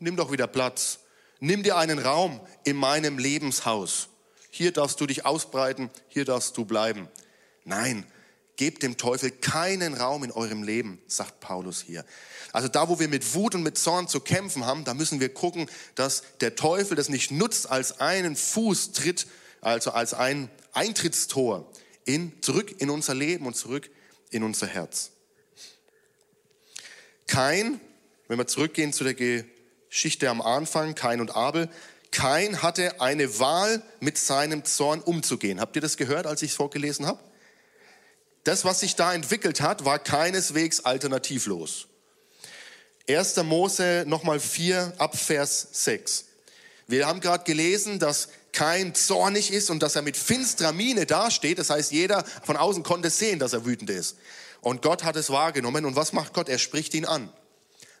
[0.00, 0.98] nimm doch wieder Platz,
[1.38, 4.08] nimm dir einen Raum in meinem Lebenshaus.
[4.50, 7.08] Hier darfst du dich ausbreiten, hier darfst du bleiben.
[7.64, 8.04] Nein,
[8.60, 12.04] gebt dem Teufel keinen Raum in eurem Leben, sagt Paulus hier.
[12.52, 15.32] Also da, wo wir mit Wut und mit Zorn zu kämpfen haben, da müssen wir
[15.32, 19.26] gucken, dass der Teufel das nicht nutzt als einen Fußtritt,
[19.62, 21.72] also als ein Eintrittstor
[22.04, 23.88] in, zurück in unser Leben und zurück
[24.28, 25.12] in unser Herz.
[27.26, 27.80] Kein,
[28.28, 31.70] wenn wir zurückgehen zu der Geschichte am Anfang, Kain und Abel,
[32.10, 35.60] Kain hatte eine Wahl, mit seinem Zorn umzugehen.
[35.60, 37.29] Habt ihr das gehört, als ich es vorgelesen habe?
[38.44, 41.86] Das, was sich da entwickelt hat, war keineswegs alternativlos.
[43.08, 43.36] 1.
[43.38, 46.26] Mose nochmal 4 ab Vers 6.
[46.86, 51.58] Wir haben gerade gelesen, dass kein zornig ist und dass er mit finsterer Miene dasteht.
[51.58, 54.16] Das heißt, jeder von außen konnte sehen, dass er wütend ist.
[54.60, 55.84] Und Gott hat es wahrgenommen.
[55.84, 56.48] Und was macht Gott?
[56.48, 57.32] Er spricht ihn an.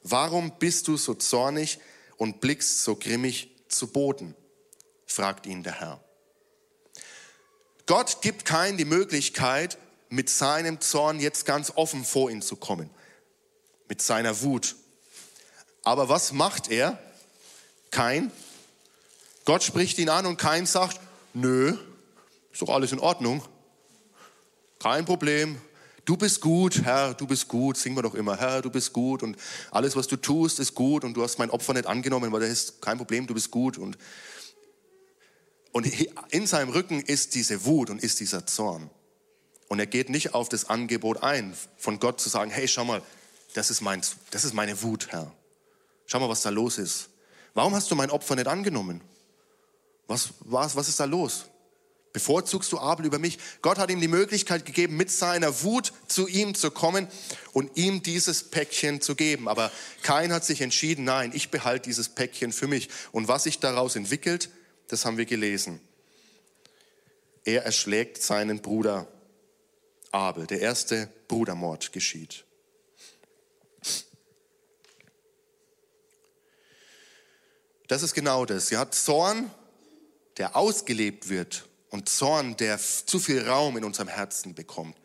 [0.02, 1.78] Warum bist du so zornig
[2.16, 4.34] und blickst so grimmig zu Boden?
[5.06, 6.04] fragt ihn der Herr.
[7.86, 9.76] Gott gibt keinen die Möglichkeit,
[10.10, 12.90] mit seinem Zorn jetzt ganz offen vor ihn zu kommen.
[13.88, 14.76] Mit seiner Wut.
[15.82, 16.98] Aber was macht er?
[17.90, 18.30] Kein
[19.44, 21.00] Gott spricht ihn an und kein sagt,
[21.32, 21.76] nö,
[22.52, 23.42] ist doch alles in Ordnung.
[24.78, 25.58] Kein Problem.
[26.04, 27.76] Du bist gut, Herr, du bist gut.
[27.76, 29.36] Singen wir doch immer, Herr, du bist gut und
[29.70, 32.50] alles, was du tust, ist gut und du hast mein Opfer nicht angenommen, weil das
[32.50, 33.78] ist kein Problem, du bist gut.
[33.78, 33.98] Und,
[35.72, 35.86] und
[36.30, 38.90] in seinem Rücken ist diese Wut und ist dieser Zorn.
[39.70, 43.02] Und er geht nicht auf das Angebot ein, von Gott zu sagen, hey, schau mal,
[43.54, 44.02] das ist, mein,
[44.32, 45.32] das ist meine Wut, Herr.
[46.06, 47.08] Schau mal, was da los ist.
[47.54, 49.00] Warum hast du mein Opfer nicht angenommen?
[50.08, 51.44] Was, was, was ist da los?
[52.12, 53.38] Bevorzugst du Abel über mich?
[53.62, 57.06] Gott hat ihm die Möglichkeit gegeben, mit seiner Wut zu ihm zu kommen
[57.52, 59.46] und ihm dieses Päckchen zu geben.
[59.46, 59.70] Aber
[60.02, 62.88] kein hat sich entschieden, nein, ich behalte dieses Päckchen für mich.
[63.12, 64.50] Und was sich daraus entwickelt,
[64.88, 65.80] das haben wir gelesen.
[67.44, 69.06] Er erschlägt seinen Bruder
[70.12, 70.46] Abel.
[70.46, 72.44] Der erste Brudermord geschieht.
[77.88, 78.68] Das ist genau das.
[78.68, 79.50] Sie hat Zorn
[80.40, 84.96] der ausgelebt wird und Zorn, der zu viel Raum in unserem Herzen bekommt,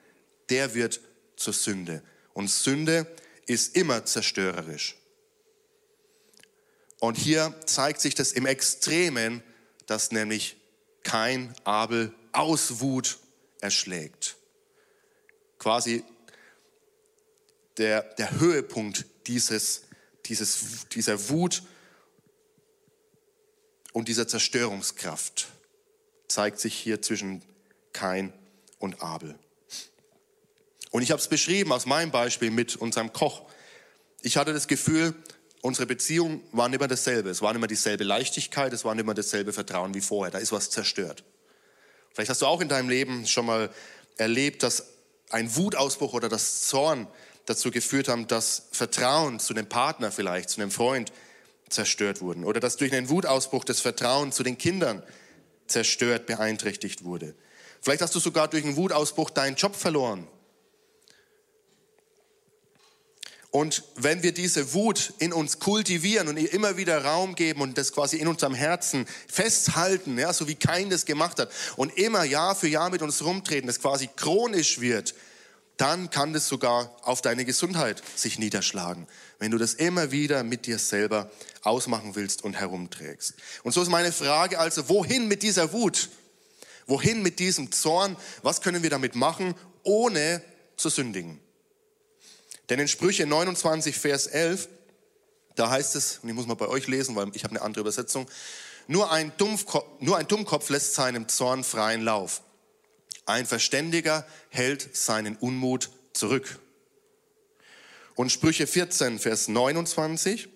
[0.50, 1.02] der wird
[1.36, 2.02] zur Sünde.
[2.34, 3.06] Und Sünde
[3.46, 4.96] ist immer zerstörerisch.
[7.00, 9.44] Und hier zeigt sich das im Extremen,
[9.88, 10.56] dass nämlich
[11.04, 13.18] kein Abel aus Wut
[13.60, 14.38] erschlägt.
[15.60, 16.04] Quasi
[17.78, 19.84] der, der Höhepunkt dieses,
[20.26, 21.64] dieses, dieser Wut
[23.94, 25.48] und dieser Zerstörungskraft
[26.28, 27.42] zeigt sich hier zwischen
[27.94, 28.34] Kain
[28.80, 29.38] und Abel.
[30.92, 33.50] Und ich habe es beschrieben aus meinem Beispiel mit unserem Koch.
[34.22, 35.14] Ich hatte das Gefühl,
[35.62, 37.30] unsere Beziehungen waren immer dasselbe.
[37.30, 40.32] Es war immer dieselbe Leichtigkeit, es war immer dasselbe Vertrauen wie vorher.
[40.32, 41.24] Da ist was zerstört.
[42.14, 43.70] Vielleicht hast du auch in deinem Leben schon mal
[44.18, 44.95] erlebt, dass
[45.30, 47.08] ein Wutausbruch oder das Zorn
[47.46, 51.12] dazu geführt haben, dass Vertrauen zu dem Partner vielleicht, zu einem Freund
[51.70, 55.04] zerstört wurden oder dass durch einen Wutausbruch das Vertrauen zu den Kindern
[55.68, 57.36] zerstört, beeinträchtigt wurde.
[57.82, 60.28] Vielleicht hast du sogar durch einen Wutausbruch deinen Job verloren.
[63.56, 67.78] Und wenn wir diese Wut in uns kultivieren und ihr immer wieder Raum geben und
[67.78, 72.26] das quasi in unserem Herzen festhalten, ja, so wie kein das gemacht hat, und immer
[72.26, 75.16] Jahr für Jahr mit uns rumtreten, das quasi chronisch wird,
[75.78, 79.08] dann kann das sogar auf deine Gesundheit sich niederschlagen,
[79.40, 83.36] wenn du das immer wieder mit dir selber ausmachen willst und herumträgst.
[83.64, 86.10] Und so ist meine Frage also, wohin mit dieser Wut?
[86.88, 88.18] Wohin mit diesem Zorn?
[88.44, 90.42] Was können wir damit machen, ohne
[90.76, 91.40] zu sündigen?
[92.70, 94.68] Denn in Sprüche 29, Vers 11,
[95.56, 97.82] da heißt es, und ich muss mal bei euch lesen, weil ich habe eine andere
[97.82, 98.28] Übersetzung,
[98.88, 102.42] nur ein, Dummkopf, nur ein Dummkopf lässt seinem Zorn freien Lauf.
[103.26, 106.60] Ein Verständiger hält seinen Unmut zurück.
[108.14, 110.48] Und Sprüche 14, Vers 29.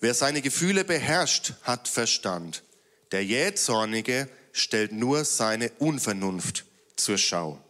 [0.00, 2.62] Wer seine Gefühle beherrscht, hat Verstand.
[3.10, 6.64] Der Jähzornige stellt nur seine Unvernunft
[6.96, 7.63] zur Schau.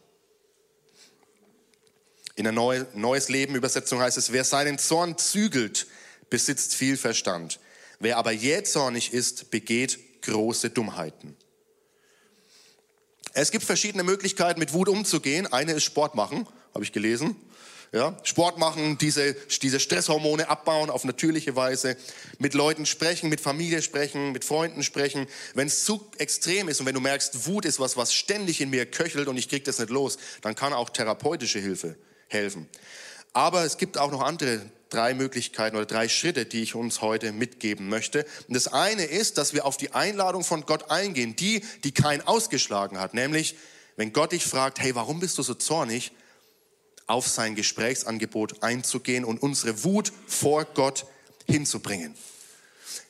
[2.37, 5.87] In der Neu Neues Leben Übersetzung heißt es, wer seinen Zorn zügelt,
[6.31, 7.61] besitzt viel Verstand.
[8.01, 11.37] Wer aber jähzornig ist, begeht große Dummheiten.
[13.35, 15.47] Es gibt verschiedene Möglichkeiten, mit Wut umzugehen.
[15.47, 17.37] Eine ist Sport machen, habe ich gelesen.
[17.93, 21.97] Ja, Sport machen, diese, diese Stresshormone abbauen auf natürliche Weise,
[22.39, 25.29] mit Leuten sprechen, mit Familie sprechen, mit Freunden sprechen.
[25.55, 28.71] Wenn es zu extrem ist und wenn du merkst, Wut ist was, was ständig in
[28.71, 31.97] mir köchelt und ich krieg das nicht los, dann kann auch therapeutische Hilfe
[32.29, 32.69] helfen.
[33.33, 34.61] Aber es gibt auch noch andere
[34.91, 38.25] drei Möglichkeiten oder drei Schritte, die ich uns heute mitgeben möchte.
[38.47, 42.27] Und das eine ist, dass wir auf die Einladung von Gott eingehen, die, die kein
[42.27, 43.57] ausgeschlagen hat, nämlich
[43.97, 46.13] wenn Gott dich fragt, hey, warum bist du so zornig?
[47.07, 51.07] auf sein Gesprächsangebot einzugehen und unsere Wut vor Gott
[51.47, 52.15] hinzubringen.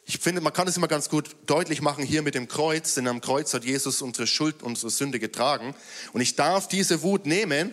[0.06, 3.08] Ich finde, man kann es immer ganz gut deutlich machen hier mit dem Kreuz, denn
[3.08, 5.74] am Kreuz hat Jesus unsere Schuld, unsere Sünde getragen.
[6.12, 7.72] Und ich darf diese Wut nehmen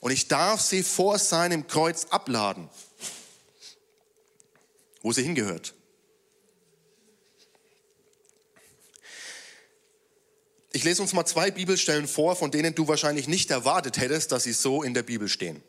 [0.00, 2.68] und ich darf sie vor seinem Kreuz abladen,
[5.02, 5.74] wo sie hingehört.
[10.72, 14.44] Ich lese uns mal zwei Bibelstellen vor, von denen du wahrscheinlich nicht erwartet hättest, dass
[14.44, 15.62] sie so in der Bibel stehen.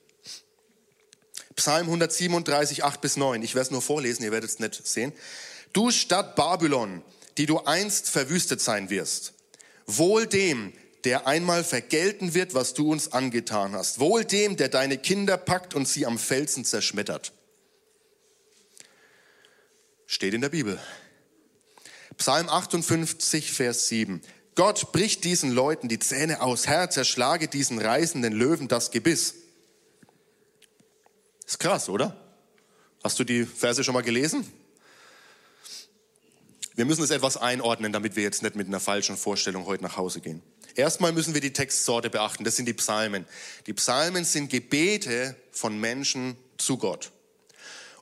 [1.56, 3.42] Psalm 137, 8 bis 9.
[3.42, 5.14] Ich werde es nur vorlesen, ihr werdet es nicht sehen.
[5.74, 7.02] Du Stadt Babylon,
[7.38, 9.34] die du einst verwüstet sein wirst.
[9.86, 10.74] Wohl dem,
[11.06, 14.00] der einmal vergelten wird, was du uns angetan hast.
[14.00, 17.32] Wohl dem, der deine Kinder packt und sie am Felsen zerschmettert.
[20.06, 20.80] Steht in der Bibel.
[22.18, 24.22] Psalm 58, Vers 7.
[24.56, 26.68] Gott bricht diesen Leuten die Zähne aus.
[26.68, 29.36] Herr, zerschlage diesen reißenden Löwen das Gebiss.
[31.46, 32.20] Ist krass, oder?
[33.04, 34.46] Hast du die Verse schon mal gelesen?
[36.76, 39.98] Wir müssen es etwas einordnen, damit wir jetzt nicht mit einer falschen Vorstellung heute nach
[39.98, 40.42] Hause gehen.
[40.80, 42.46] Erstmal müssen wir die Textsorte beachten.
[42.46, 43.26] Das sind die Psalmen.
[43.68, 47.12] Die Psalmen sind Gebete von Menschen zu Gott.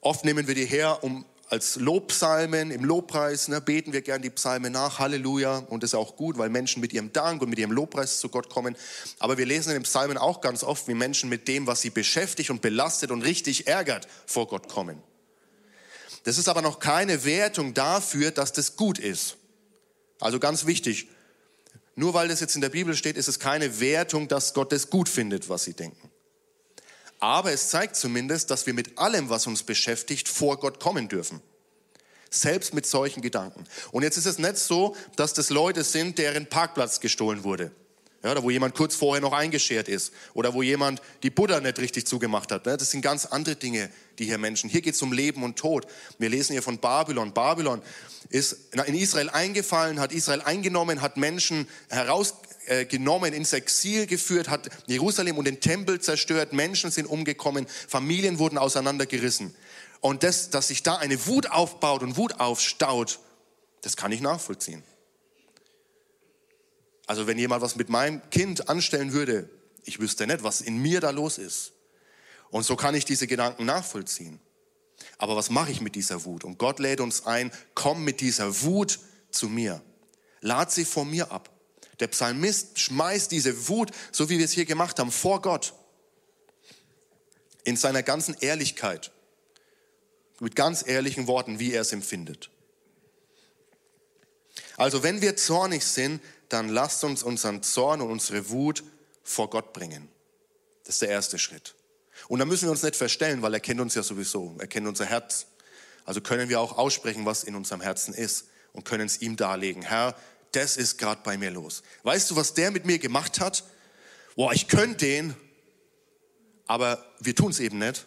[0.01, 4.29] Oft nehmen wir die her, um als Lobpsalmen, im Lobpreis ne, beten wir gern die
[4.29, 5.57] Psalme nach, Halleluja.
[5.69, 8.29] Und das ist auch gut, weil Menschen mit ihrem Dank und mit ihrem Lobpreis zu
[8.29, 8.75] Gott kommen.
[9.17, 11.89] Aber wir lesen in den Psalmen auch ganz oft, wie Menschen mit dem, was sie
[11.89, 15.01] beschäftigt und belastet und richtig ärgert, vor Gott kommen.
[16.25, 19.37] Das ist aber noch keine Wertung dafür, dass das gut ist.
[20.19, 21.07] Also ganz wichtig,
[21.97, 24.91] nur weil das jetzt in der Bibel steht, ist es keine Wertung, dass Gott es
[24.91, 26.11] gut findet, was sie denken.
[27.19, 31.41] Aber es zeigt zumindest, dass wir mit allem, was uns beschäftigt, vor Gott kommen dürfen.
[32.29, 33.63] Selbst mit solchen Gedanken.
[33.91, 37.71] Und jetzt ist es nicht so, dass das Leute sind, deren Parkplatz gestohlen wurde.
[38.23, 40.11] Ja, oder wo jemand kurz vorher noch eingeschert ist.
[40.33, 42.65] Oder wo jemand die Buddha nicht richtig zugemacht hat.
[42.65, 44.69] Das sind ganz andere Dinge, die hier Menschen.
[44.69, 45.85] Hier geht es um Leben und Tod.
[46.17, 47.33] Wir lesen hier von Babylon.
[47.33, 47.81] Babylon
[48.29, 52.33] ist in Israel eingefallen, hat Israel eingenommen, hat Menschen heraus,
[52.67, 58.57] äh, ins Exil geführt, hat Jerusalem und den Tempel zerstört, Menschen sind umgekommen, Familien wurden
[58.57, 59.55] auseinandergerissen.
[60.01, 63.19] Und das, dass sich da eine Wut aufbaut und Wut aufstaut,
[63.81, 64.83] das kann ich nachvollziehen.
[67.07, 69.49] Also wenn jemand was mit meinem Kind anstellen würde,
[69.83, 71.71] ich wüsste nicht, was in mir da los ist.
[72.49, 74.39] Und so kann ich diese Gedanken nachvollziehen.
[75.17, 76.43] Aber was mache ich mit dieser Wut?
[76.43, 78.99] Und Gott lädt uns ein, komm mit dieser Wut
[79.31, 79.81] zu mir.
[80.41, 81.49] Lad sie vor mir ab.
[81.99, 85.73] Der Psalmist schmeißt diese Wut, so wie wir es hier gemacht haben, vor Gott.
[87.63, 89.11] In seiner ganzen Ehrlichkeit.
[90.39, 92.49] Mit ganz ehrlichen Worten, wie er es empfindet.
[94.75, 98.83] Also wenn wir zornig sind, dann lasst uns unseren Zorn und unsere Wut
[99.23, 100.09] vor Gott bringen.
[100.83, 101.75] Das ist der erste Schritt.
[102.27, 104.55] Und da müssen wir uns nicht verstellen, weil er kennt uns ja sowieso.
[104.59, 105.47] Er kennt unser Herz.
[106.05, 109.81] Also können wir auch aussprechen, was in unserem Herzen ist und können es ihm darlegen.
[109.81, 110.15] Herr,
[110.53, 111.83] das ist gerade bei mir los.
[112.03, 113.63] Weißt du, was der mit mir gemacht hat?
[114.35, 115.35] Boah, ich könnte den,
[116.65, 118.05] aber wir tun es eben nicht,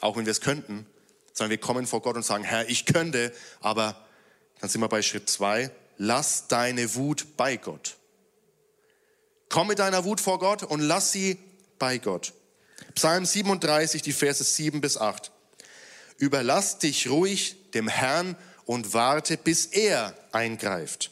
[0.00, 0.86] auch wenn wir es könnten,
[1.32, 4.06] sondern wir kommen vor Gott und sagen, Herr, ich könnte, aber
[4.60, 7.96] dann sind wir bei Schritt zwei, lass deine Wut bei Gott.
[9.48, 11.38] Komm mit deiner Wut vor Gott und lass sie
[11.78, 12.32] bei Gott.
[12.94, 15.30] Psalm 37, die Verse 7 bis 8.
[16.18, 21.10] Überlass dich ruhig dem Herrn und warte, bis er eingreift.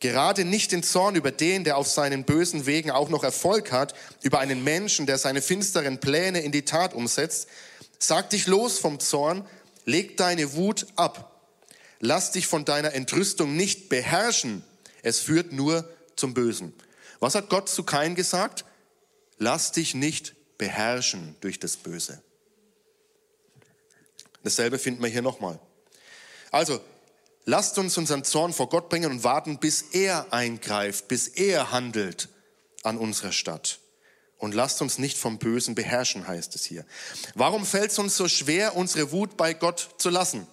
[0.00, 3.94] Gerade nicht den Zorn über den, der auf seinen bösen Wegen auch noch Erfolg hat,
[4.22, 7.48] über einen Menschen, der seine finsteren Pläne in die Tat umsetzt.
[7.98, 9.46] Sag dich los vom Zorn,
[9.84, 11.35] leg deine Wut ab.
[12.00, 14.62] Lass dich von deiner Entrüstung nicht beherrschen.
[15.02, 16.74] Es führt nur zum Bösen.
[17.20, 18.64] Was hat Gott zu Kain gesagt?
[19.38, 22.22] Lass dich nicht beherrschen durch das Böse.
[24.42, 25.58] Dasselbe finden wir hier nochmal.
[26.50, 26.80] Also,
[27.48, 32.28] Lasst uns unseren Zorn vor Gott bringen und warten, bis er eingreift, bis er handelt
[32.82, 33.78] an unserer Stadt.
[34.36, 36.84] Und lasst uns nicht vom Bösen beherrschen, heißt es hier.
[37.36, 40.48] Warum fällt es uns so schwer, unsere Wut bei Gott zu lassen?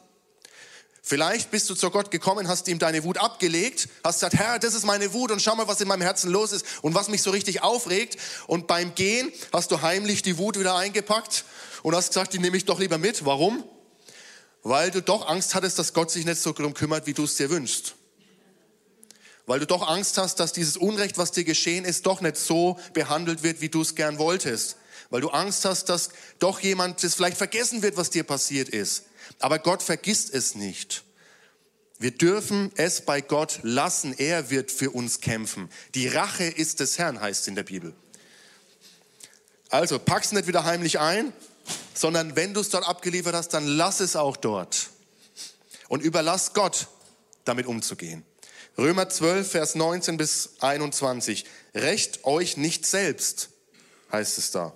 [1.05, 4.73] Vielleicht bist du zu Gott gekommen, hast ihm deine Wut abgelegt, hast gesagt, Herr, das
[4.73, 7.21] ist meine Wut und schau mal, was in meinem Herzen los ist und was mich
[7.21, 8.15] so richtig aufregt.
[8.47, 11.43] Und beim Gehen hast du heimlich die Wut wieder eingepackt
[11.81, 13.25] und hast gesagt, die nehme ich doch lieber mit.
[13.25, 13.65] Warum?
[14.63, 17.35] Weil du doch Angst hattest, dass Gott sich nicht so darum kümmert, wie du es
[17.35, 17.95] dir wünschst.
[19.45, 22.79] Weil du doch Angst hast, dass dieses Unrecht, was dir geschehen ist, doch nicht so
[22.93, 24.77] behandelt wird, wie du es gern wolltest.
[25.13, 26.09] Weil du Angst hast, dass
[26.39, 29.03] doch jemand das vielleicht vergessen wird, was dir passiert ist.
[29.37, 31.03] Aber Gott vergisst es nicht.
[31.99, 34.15] Wir dürfen es bei Gott lassen.
[34.17, 35.69] Er wird für uns kämpfen.
[35.93, 37.93] Die Rache ist des Herrn, heißt es in der Bibel.
[39.69, 41.31] Also pack's nicht wieder heimlich ein,
[41.93, 44.89] sondern wenn du es dort abgeliefert hast, dann lass es auch dort.
[45.89, 46.87] Und überlass Gott,
[47.45, 48.25] damit umzugehen.
[48.79, 51.45] Römer 12, Vers 19 bis 21.
[51.75, 53.49] Recht euch nicht selbst,
[54.11, 54.73] heißt es da.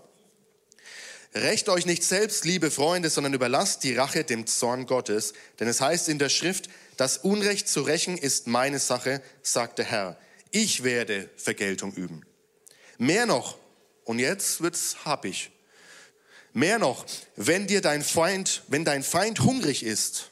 [1.41, 5.33] Recht euch nicht selbst, liebe Freunde, sondern überlasst die Rache dem Zorn Gottes.
[5.59, 9.85] Denn es heißt in der Schrift, das Unrecht zu rächen ist meine Sache, sagt der
[9.85, 10.17] Herr.
[10.51, 12.25] Ich werde Vergeltung üben.
[12.97, 13.59] Mehr noch,
[14.03, 15.51] und jetzt wird's happig.
[16.53, 20.31] Mehr noch, wenn dir dein Feind, wenn dein Feind hungrig ist,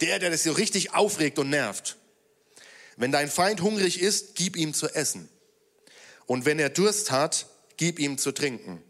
[0.00, 1.96] der, der das so richtig aufregt und nervt,
[2.96, 5.28] wenn dein Feind hungrig ist, gib ihm zu essen.
[6.26, 7.46] Und wenn er Durst hat,
[7.76, 8.84] gib ihm zu trinken.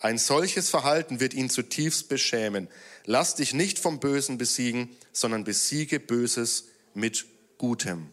[0.00, 2.68] Ein solches Verhalten wird ihn zutiefst beschämen.
[3.04, 7.26] Lass dich nicht vom Bösen besiegen, sondern besiege Böses mit
[7.58, 8.10] Gutem.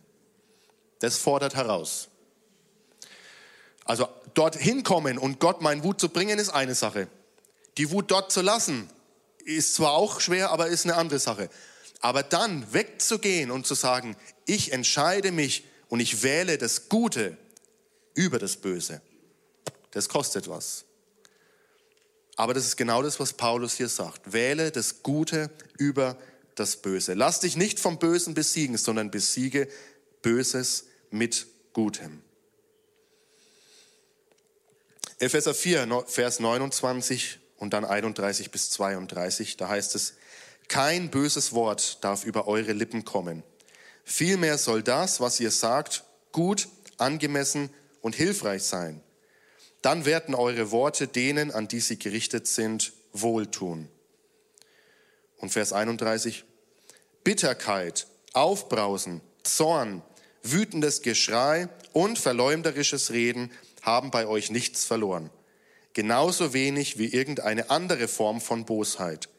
[1.00, 2.08] Das fordert heraus.
[3.86, 7.08] Also dorthin kommen und Gott meinen Wut zu bringen, ist eine Sache.
[7.78, 8.90] Die Wut dort zu lassen,
[9.44, 11.50] ist zwar auch schwer, aber ist eine andere Sache.
[12.00, 14.16] Aber dann wegzugehen und zu sagen,
[14.46, 17.38] ich entscheide mich und ich wähle das Gute
[18.14, 19.02] über das Böse,
[19.92, 20.86] das kostet was.
[22.36, 24.34] Aber das ist genau das, was Paulus hier sagt.
[24.34, 26.18] Wähle das Gute über
[26.56, 27.14] das Böse.
[27.14, 29.68] Lass dich nicht vom Bösen besiegen, sondern besiege
[30.22, 32.22] Böses mit Gutem.
[35.20, 40.16] Epheser 4, Vers 29 und dann 31 bis 32, da heißt es,
[40.68, 43.44] kein böses Wort darf über eure Lippen kommen.
[44.04, 46.68] Vielmehr soll das, was ihr sagt, gut,
[46.98, 47.70] angemessen
[48.02, 49.03] und hilfreich sein
[49.84, 53.90] dann werden eure Worte denen, an die sie gerichtet sind, wohltun.
[55.38, 56.46] Und Vers 31,
[57.24, 60.02] Bitterkeit, Aufbrausen, Zorn,
[60.42, 65.30] wütendes Geschrei und verleumderisches Reden haben bei euch nichts verloren.
[65.92, 69.30] Genauso wenig wie irgendeine andere Form von Bosheit.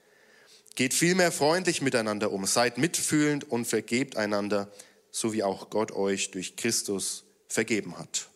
[0.76, 4.70] Geht vielmehr freundlich miteinander um, seid mitfühlend und vergebt einander,
[5.10, 8.28] so wie auch Gott euch durch Christus vergeben hat.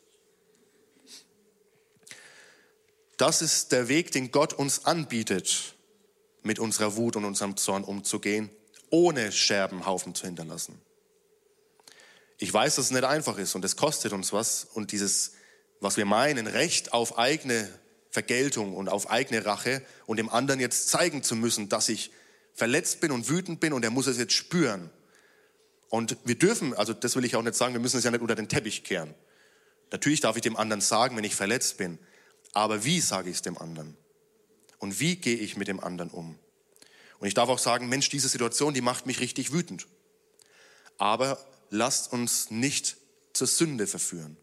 [3.18, 5.74] Das ist der Weg, den Gott uns anbietet,
[6.42, 8.48] mit unserer Wut und unserem Zorn umzugehen,
[8.90, 10.80] ohne Scherbenhaufen zu hinterlassen.
[12.38, 15.32] Ich weiß, dass es nicht einfach ist und es kostet uns was und dieses,
[15.80, 17.68] was wir meinen, Recht auf eigene
[18.10, 22.12] Vergeltung und auf eigene Rache und dem anderen jetzt zeigen zu müssen, dass ich
[22.54, 24.90] verletzt bin und wütend bin und er muss es jetzt spüren.
[25.88, 28.20] Und wir dürfen, also das will ich auch nicht sagen, wir müssen es ja nicht
[28.20, 29.12] unter den Teppich kehren.
[29.90, 31.98] Natürlich darf ich dem anderen sagen, wenn ich verletzt bin.
[32.52, 33.96] Aber wie sage ich es dem anderen?
[34.78, 36.38] Und wie gehe ich mit dem anderen um?
[37.18, 39.86] Und ich darf auch sagen, Mensch, diese Situation, die macht mich richtig wütend.
[40.98, 42.96] Aber lasst uns nicht
[43.32, 44.36] zur Sünde verführen.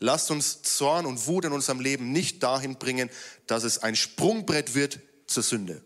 [0.00, 3.10] Lasst uns Zorn und Wut in unserem Leben nicht dahin bringen,
[3.46, 5.82] dass es ein Sprungbrett wird zur Sünde,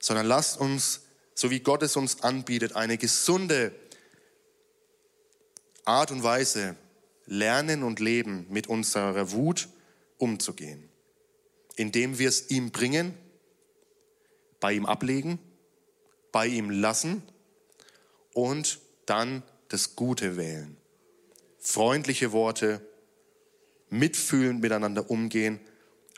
[0.00, 1.02] sondern lasst uns,
[1.34, 3.72] so wie Gott es uns anbietet, eine gesunde
[5.84, 6.76] Art und Weise
[7.26, 9.68] lernen und leben mit unserer Wut
[10.18, 10.88] umzugehen,
[11.76, 13.14] indem wir es ihm bringen,
[14.60, 15.38] bei ihm ablegen,
[16.32, 17.22] bei ihm lassen
[18.34, 20.76] und dann das Gute wählen.
[21.58, 22.86] Freundliche Worte,
[23.90, 25.60] mitfühlend miteinander umgehen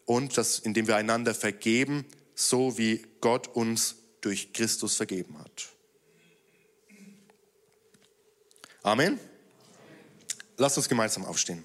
[0.05, 5.69] und das, indem wir einander vergeben, so wie Gott uns durch Christus vergeben hat.
[8.83, 9.21] Amen.
[10.57, 11.65] Lasst uns gemeinsam aufstehen.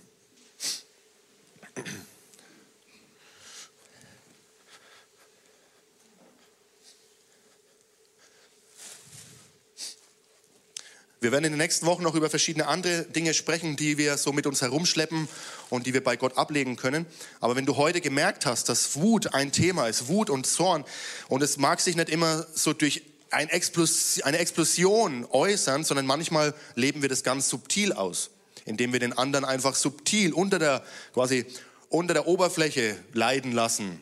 [11.26, 14.32] Wir werden in den nächsten Wochen noch über verschiedene andere Dinge sprechen, die wir so
[14.32, 15.28] mit uns herumschleppen
[15.72, 17.08] und die wir bei Gott ablegen können.
[17.40, 20.86] Aber wenn du heute gemerkt hast, dass Wut ein Thema ist, Wut und Zorn,
[21.28, 23.02] und es mag sich nicht immer so durch
[23.32, 28.30] eine Explosion äußern, sondern manchmal leben wir das ganz subtil aus,
[28.66, 30.84] indem wir den anderen einfach subtil unter der,
[31.16, 31.48] quasi
[31.90, 34.00] unter der Oberfläche leiden lassen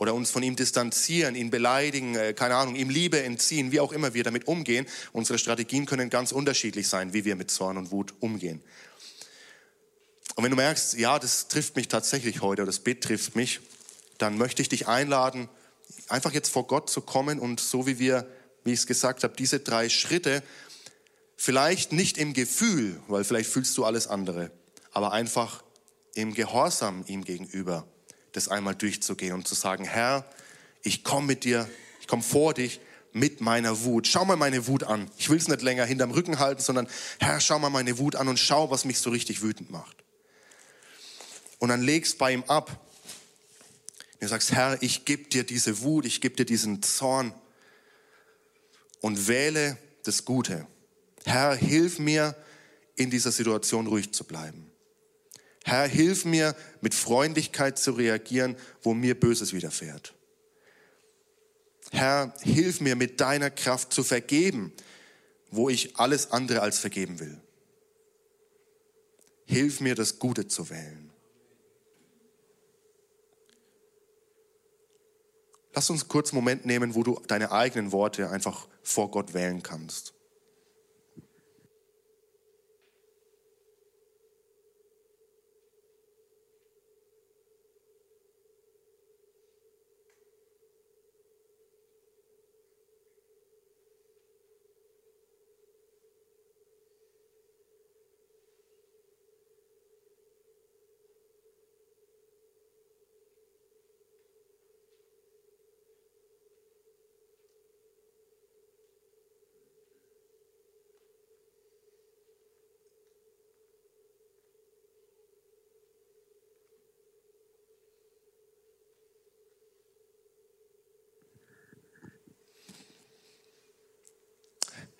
[0.00, 3.92] oder uns von ihm distanzieren, ihn beleidigen, äh, keine Ahnung, ihm Liebe entziehen, wie auch
[3.92, 4.86] immer wir damit umgehen.
[5.12, 8.62] Unsere Strategien können ganz unterschiedlich sein, wie wir mit Zorn und Wut umgehen.
[10.36, 13.60] Und wenn du merkst, ja, das trifft mich tatsächlich heute, das betrifft mich,
[14.16, 15.50] dann möchte ich dich einladen,
[16.08, 18.26] einfach jetzt vor Gott zu kommen und so wie wir,
[18.64, 20.42] wie ich es gesagt habe, diese drei Schritte,
[21.36, 24.50] vielleicht nicht im Gefühl, weil vielleicht fühlst du alles andere,
[24.92, 25.62] aber einfach
[26.14, 27.86] im Gehorsam ihm gegenüber
[28.32, 30.24] das einmal durchzugehen und zu sagen, Herr,
[30.82, 31.68] ich komme mit dir,
[32.00, 32.80] ich komme vor dich
[33.12, 34.06] mit meiner Wut.
[34.06, 35.10] Schau mal meine Wut an.
[35.18, 38.28] Ich will es nicht länger hinterm Rücken halten, sondern Herr, schau mal meine Wut an
[38.28, 39.96] und schau, was mich so richtig wütend macht.
[41.58, 42.80] Und dann legst bei ihm ab.
[44.20, 47.34] Du sagst, Herr, ich gebe dir diese Wut, ich gebe dir diesen Zorn
[49.00, 50.66] und wähle das Gute.
[51.24, 52.36] Herr, hilf mir,
[53.00, 54.69] in dieser Situation ruhig zu bleiben.
[55.64, 60.14] Herr, hilf mir, mit Freundlichkeit zu reagieren, wo mir Böses widerfährt.
[61.90, 64.72] Herr, hilf mir mit deiner Kraft zu vergeben,
[65.50, 67.40] wo ich alles andere als vergeben will.
[69.44, 71.10] Hilf mir, das Gute zu wählen.
[75.74, 79.62] Lass uns kurz einen Moment nehmen, wo du deine eigenen Worte einfach vor Gott wählen
[79.62, 80.14] kannst.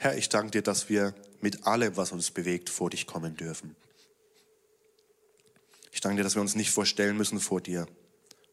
[0.03, 3.76] Herr, ich danke dir, dass wir mit allem, was uns bewegt, vor dich kommen dürfen.
[5.92, 7.86] Ich danke dir, dass wir uns nicht vorstellen müssen vor dir,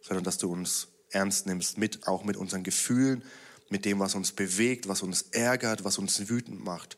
[0.02, 3.24] sondern dass du uns ernst nimmst, mit, auch mit unseren Gefühlen,
[3.70, 6.98] mit dem, was uns bewegt, was uns ärgert, was uns wütend macht.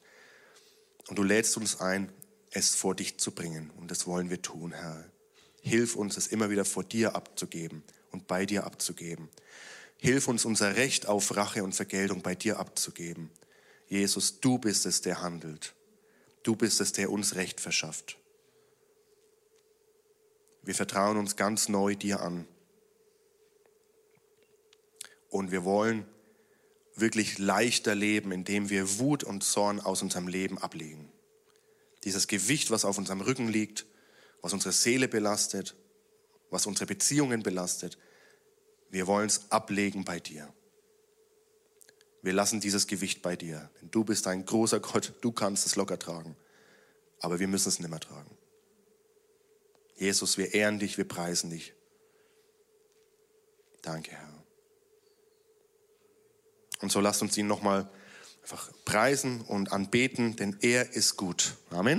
[1.10, 2.12] Und du lädst uns ein,
[2.50, 3.70] es vor dich zu bringen.
[3.78, 5.06] Und das wollen wir tun, Herr.
[5.62, 9.30] Hilf uns, es immer wieder vor dir abzugeben und bei dir abzugeben.
[9.98, 13.30] Hilf uns, unser Recht auf Rache und Vergeltung bei dir abzugeben.
[13.90, 15.76] Jesus, du bist es, der handelt.
[16.44, 18.18] Du bist es, der uns Recht verschafft.
[20.62, 22.48] Wir vertrauen uns ganz neu dir an.
[25.30, 26.06] Und wir wollen
[26.96, 31.12] wirklich leichter leben, indem wir Wut und Zorn aus unserem Leben ablegen.
[32.04, 33.86] Dieses Gewicht, was auf unserem Rücken liegt,
[34.42, 35.76] was unsere Seele belastet,
[36.50, 37.98] was unsere Beziehungen belastet,
[38.90, 40.54] wir wollen es ablegen bei dir.
[42.22, 43.70] Wir lassen dieses Gewicht bei dir.
[43.82, 46.36] Denn du bist ein großer Gott, du kannst es locker tragen.
[47.20, 48.30] Aber wir müssen es nicht mehr tragen.
[49.96, 51.74] Jesus, wir ehren dich, wir preisen dich.
[53.82, 54.44] Danke, Herr.
[56.82, 57.90] Und so lasst uns ihn nochmal
[58.42, 61.56] einfach preisen und anbeten, denn er ist gut.
[61.72, 61.98] Amen.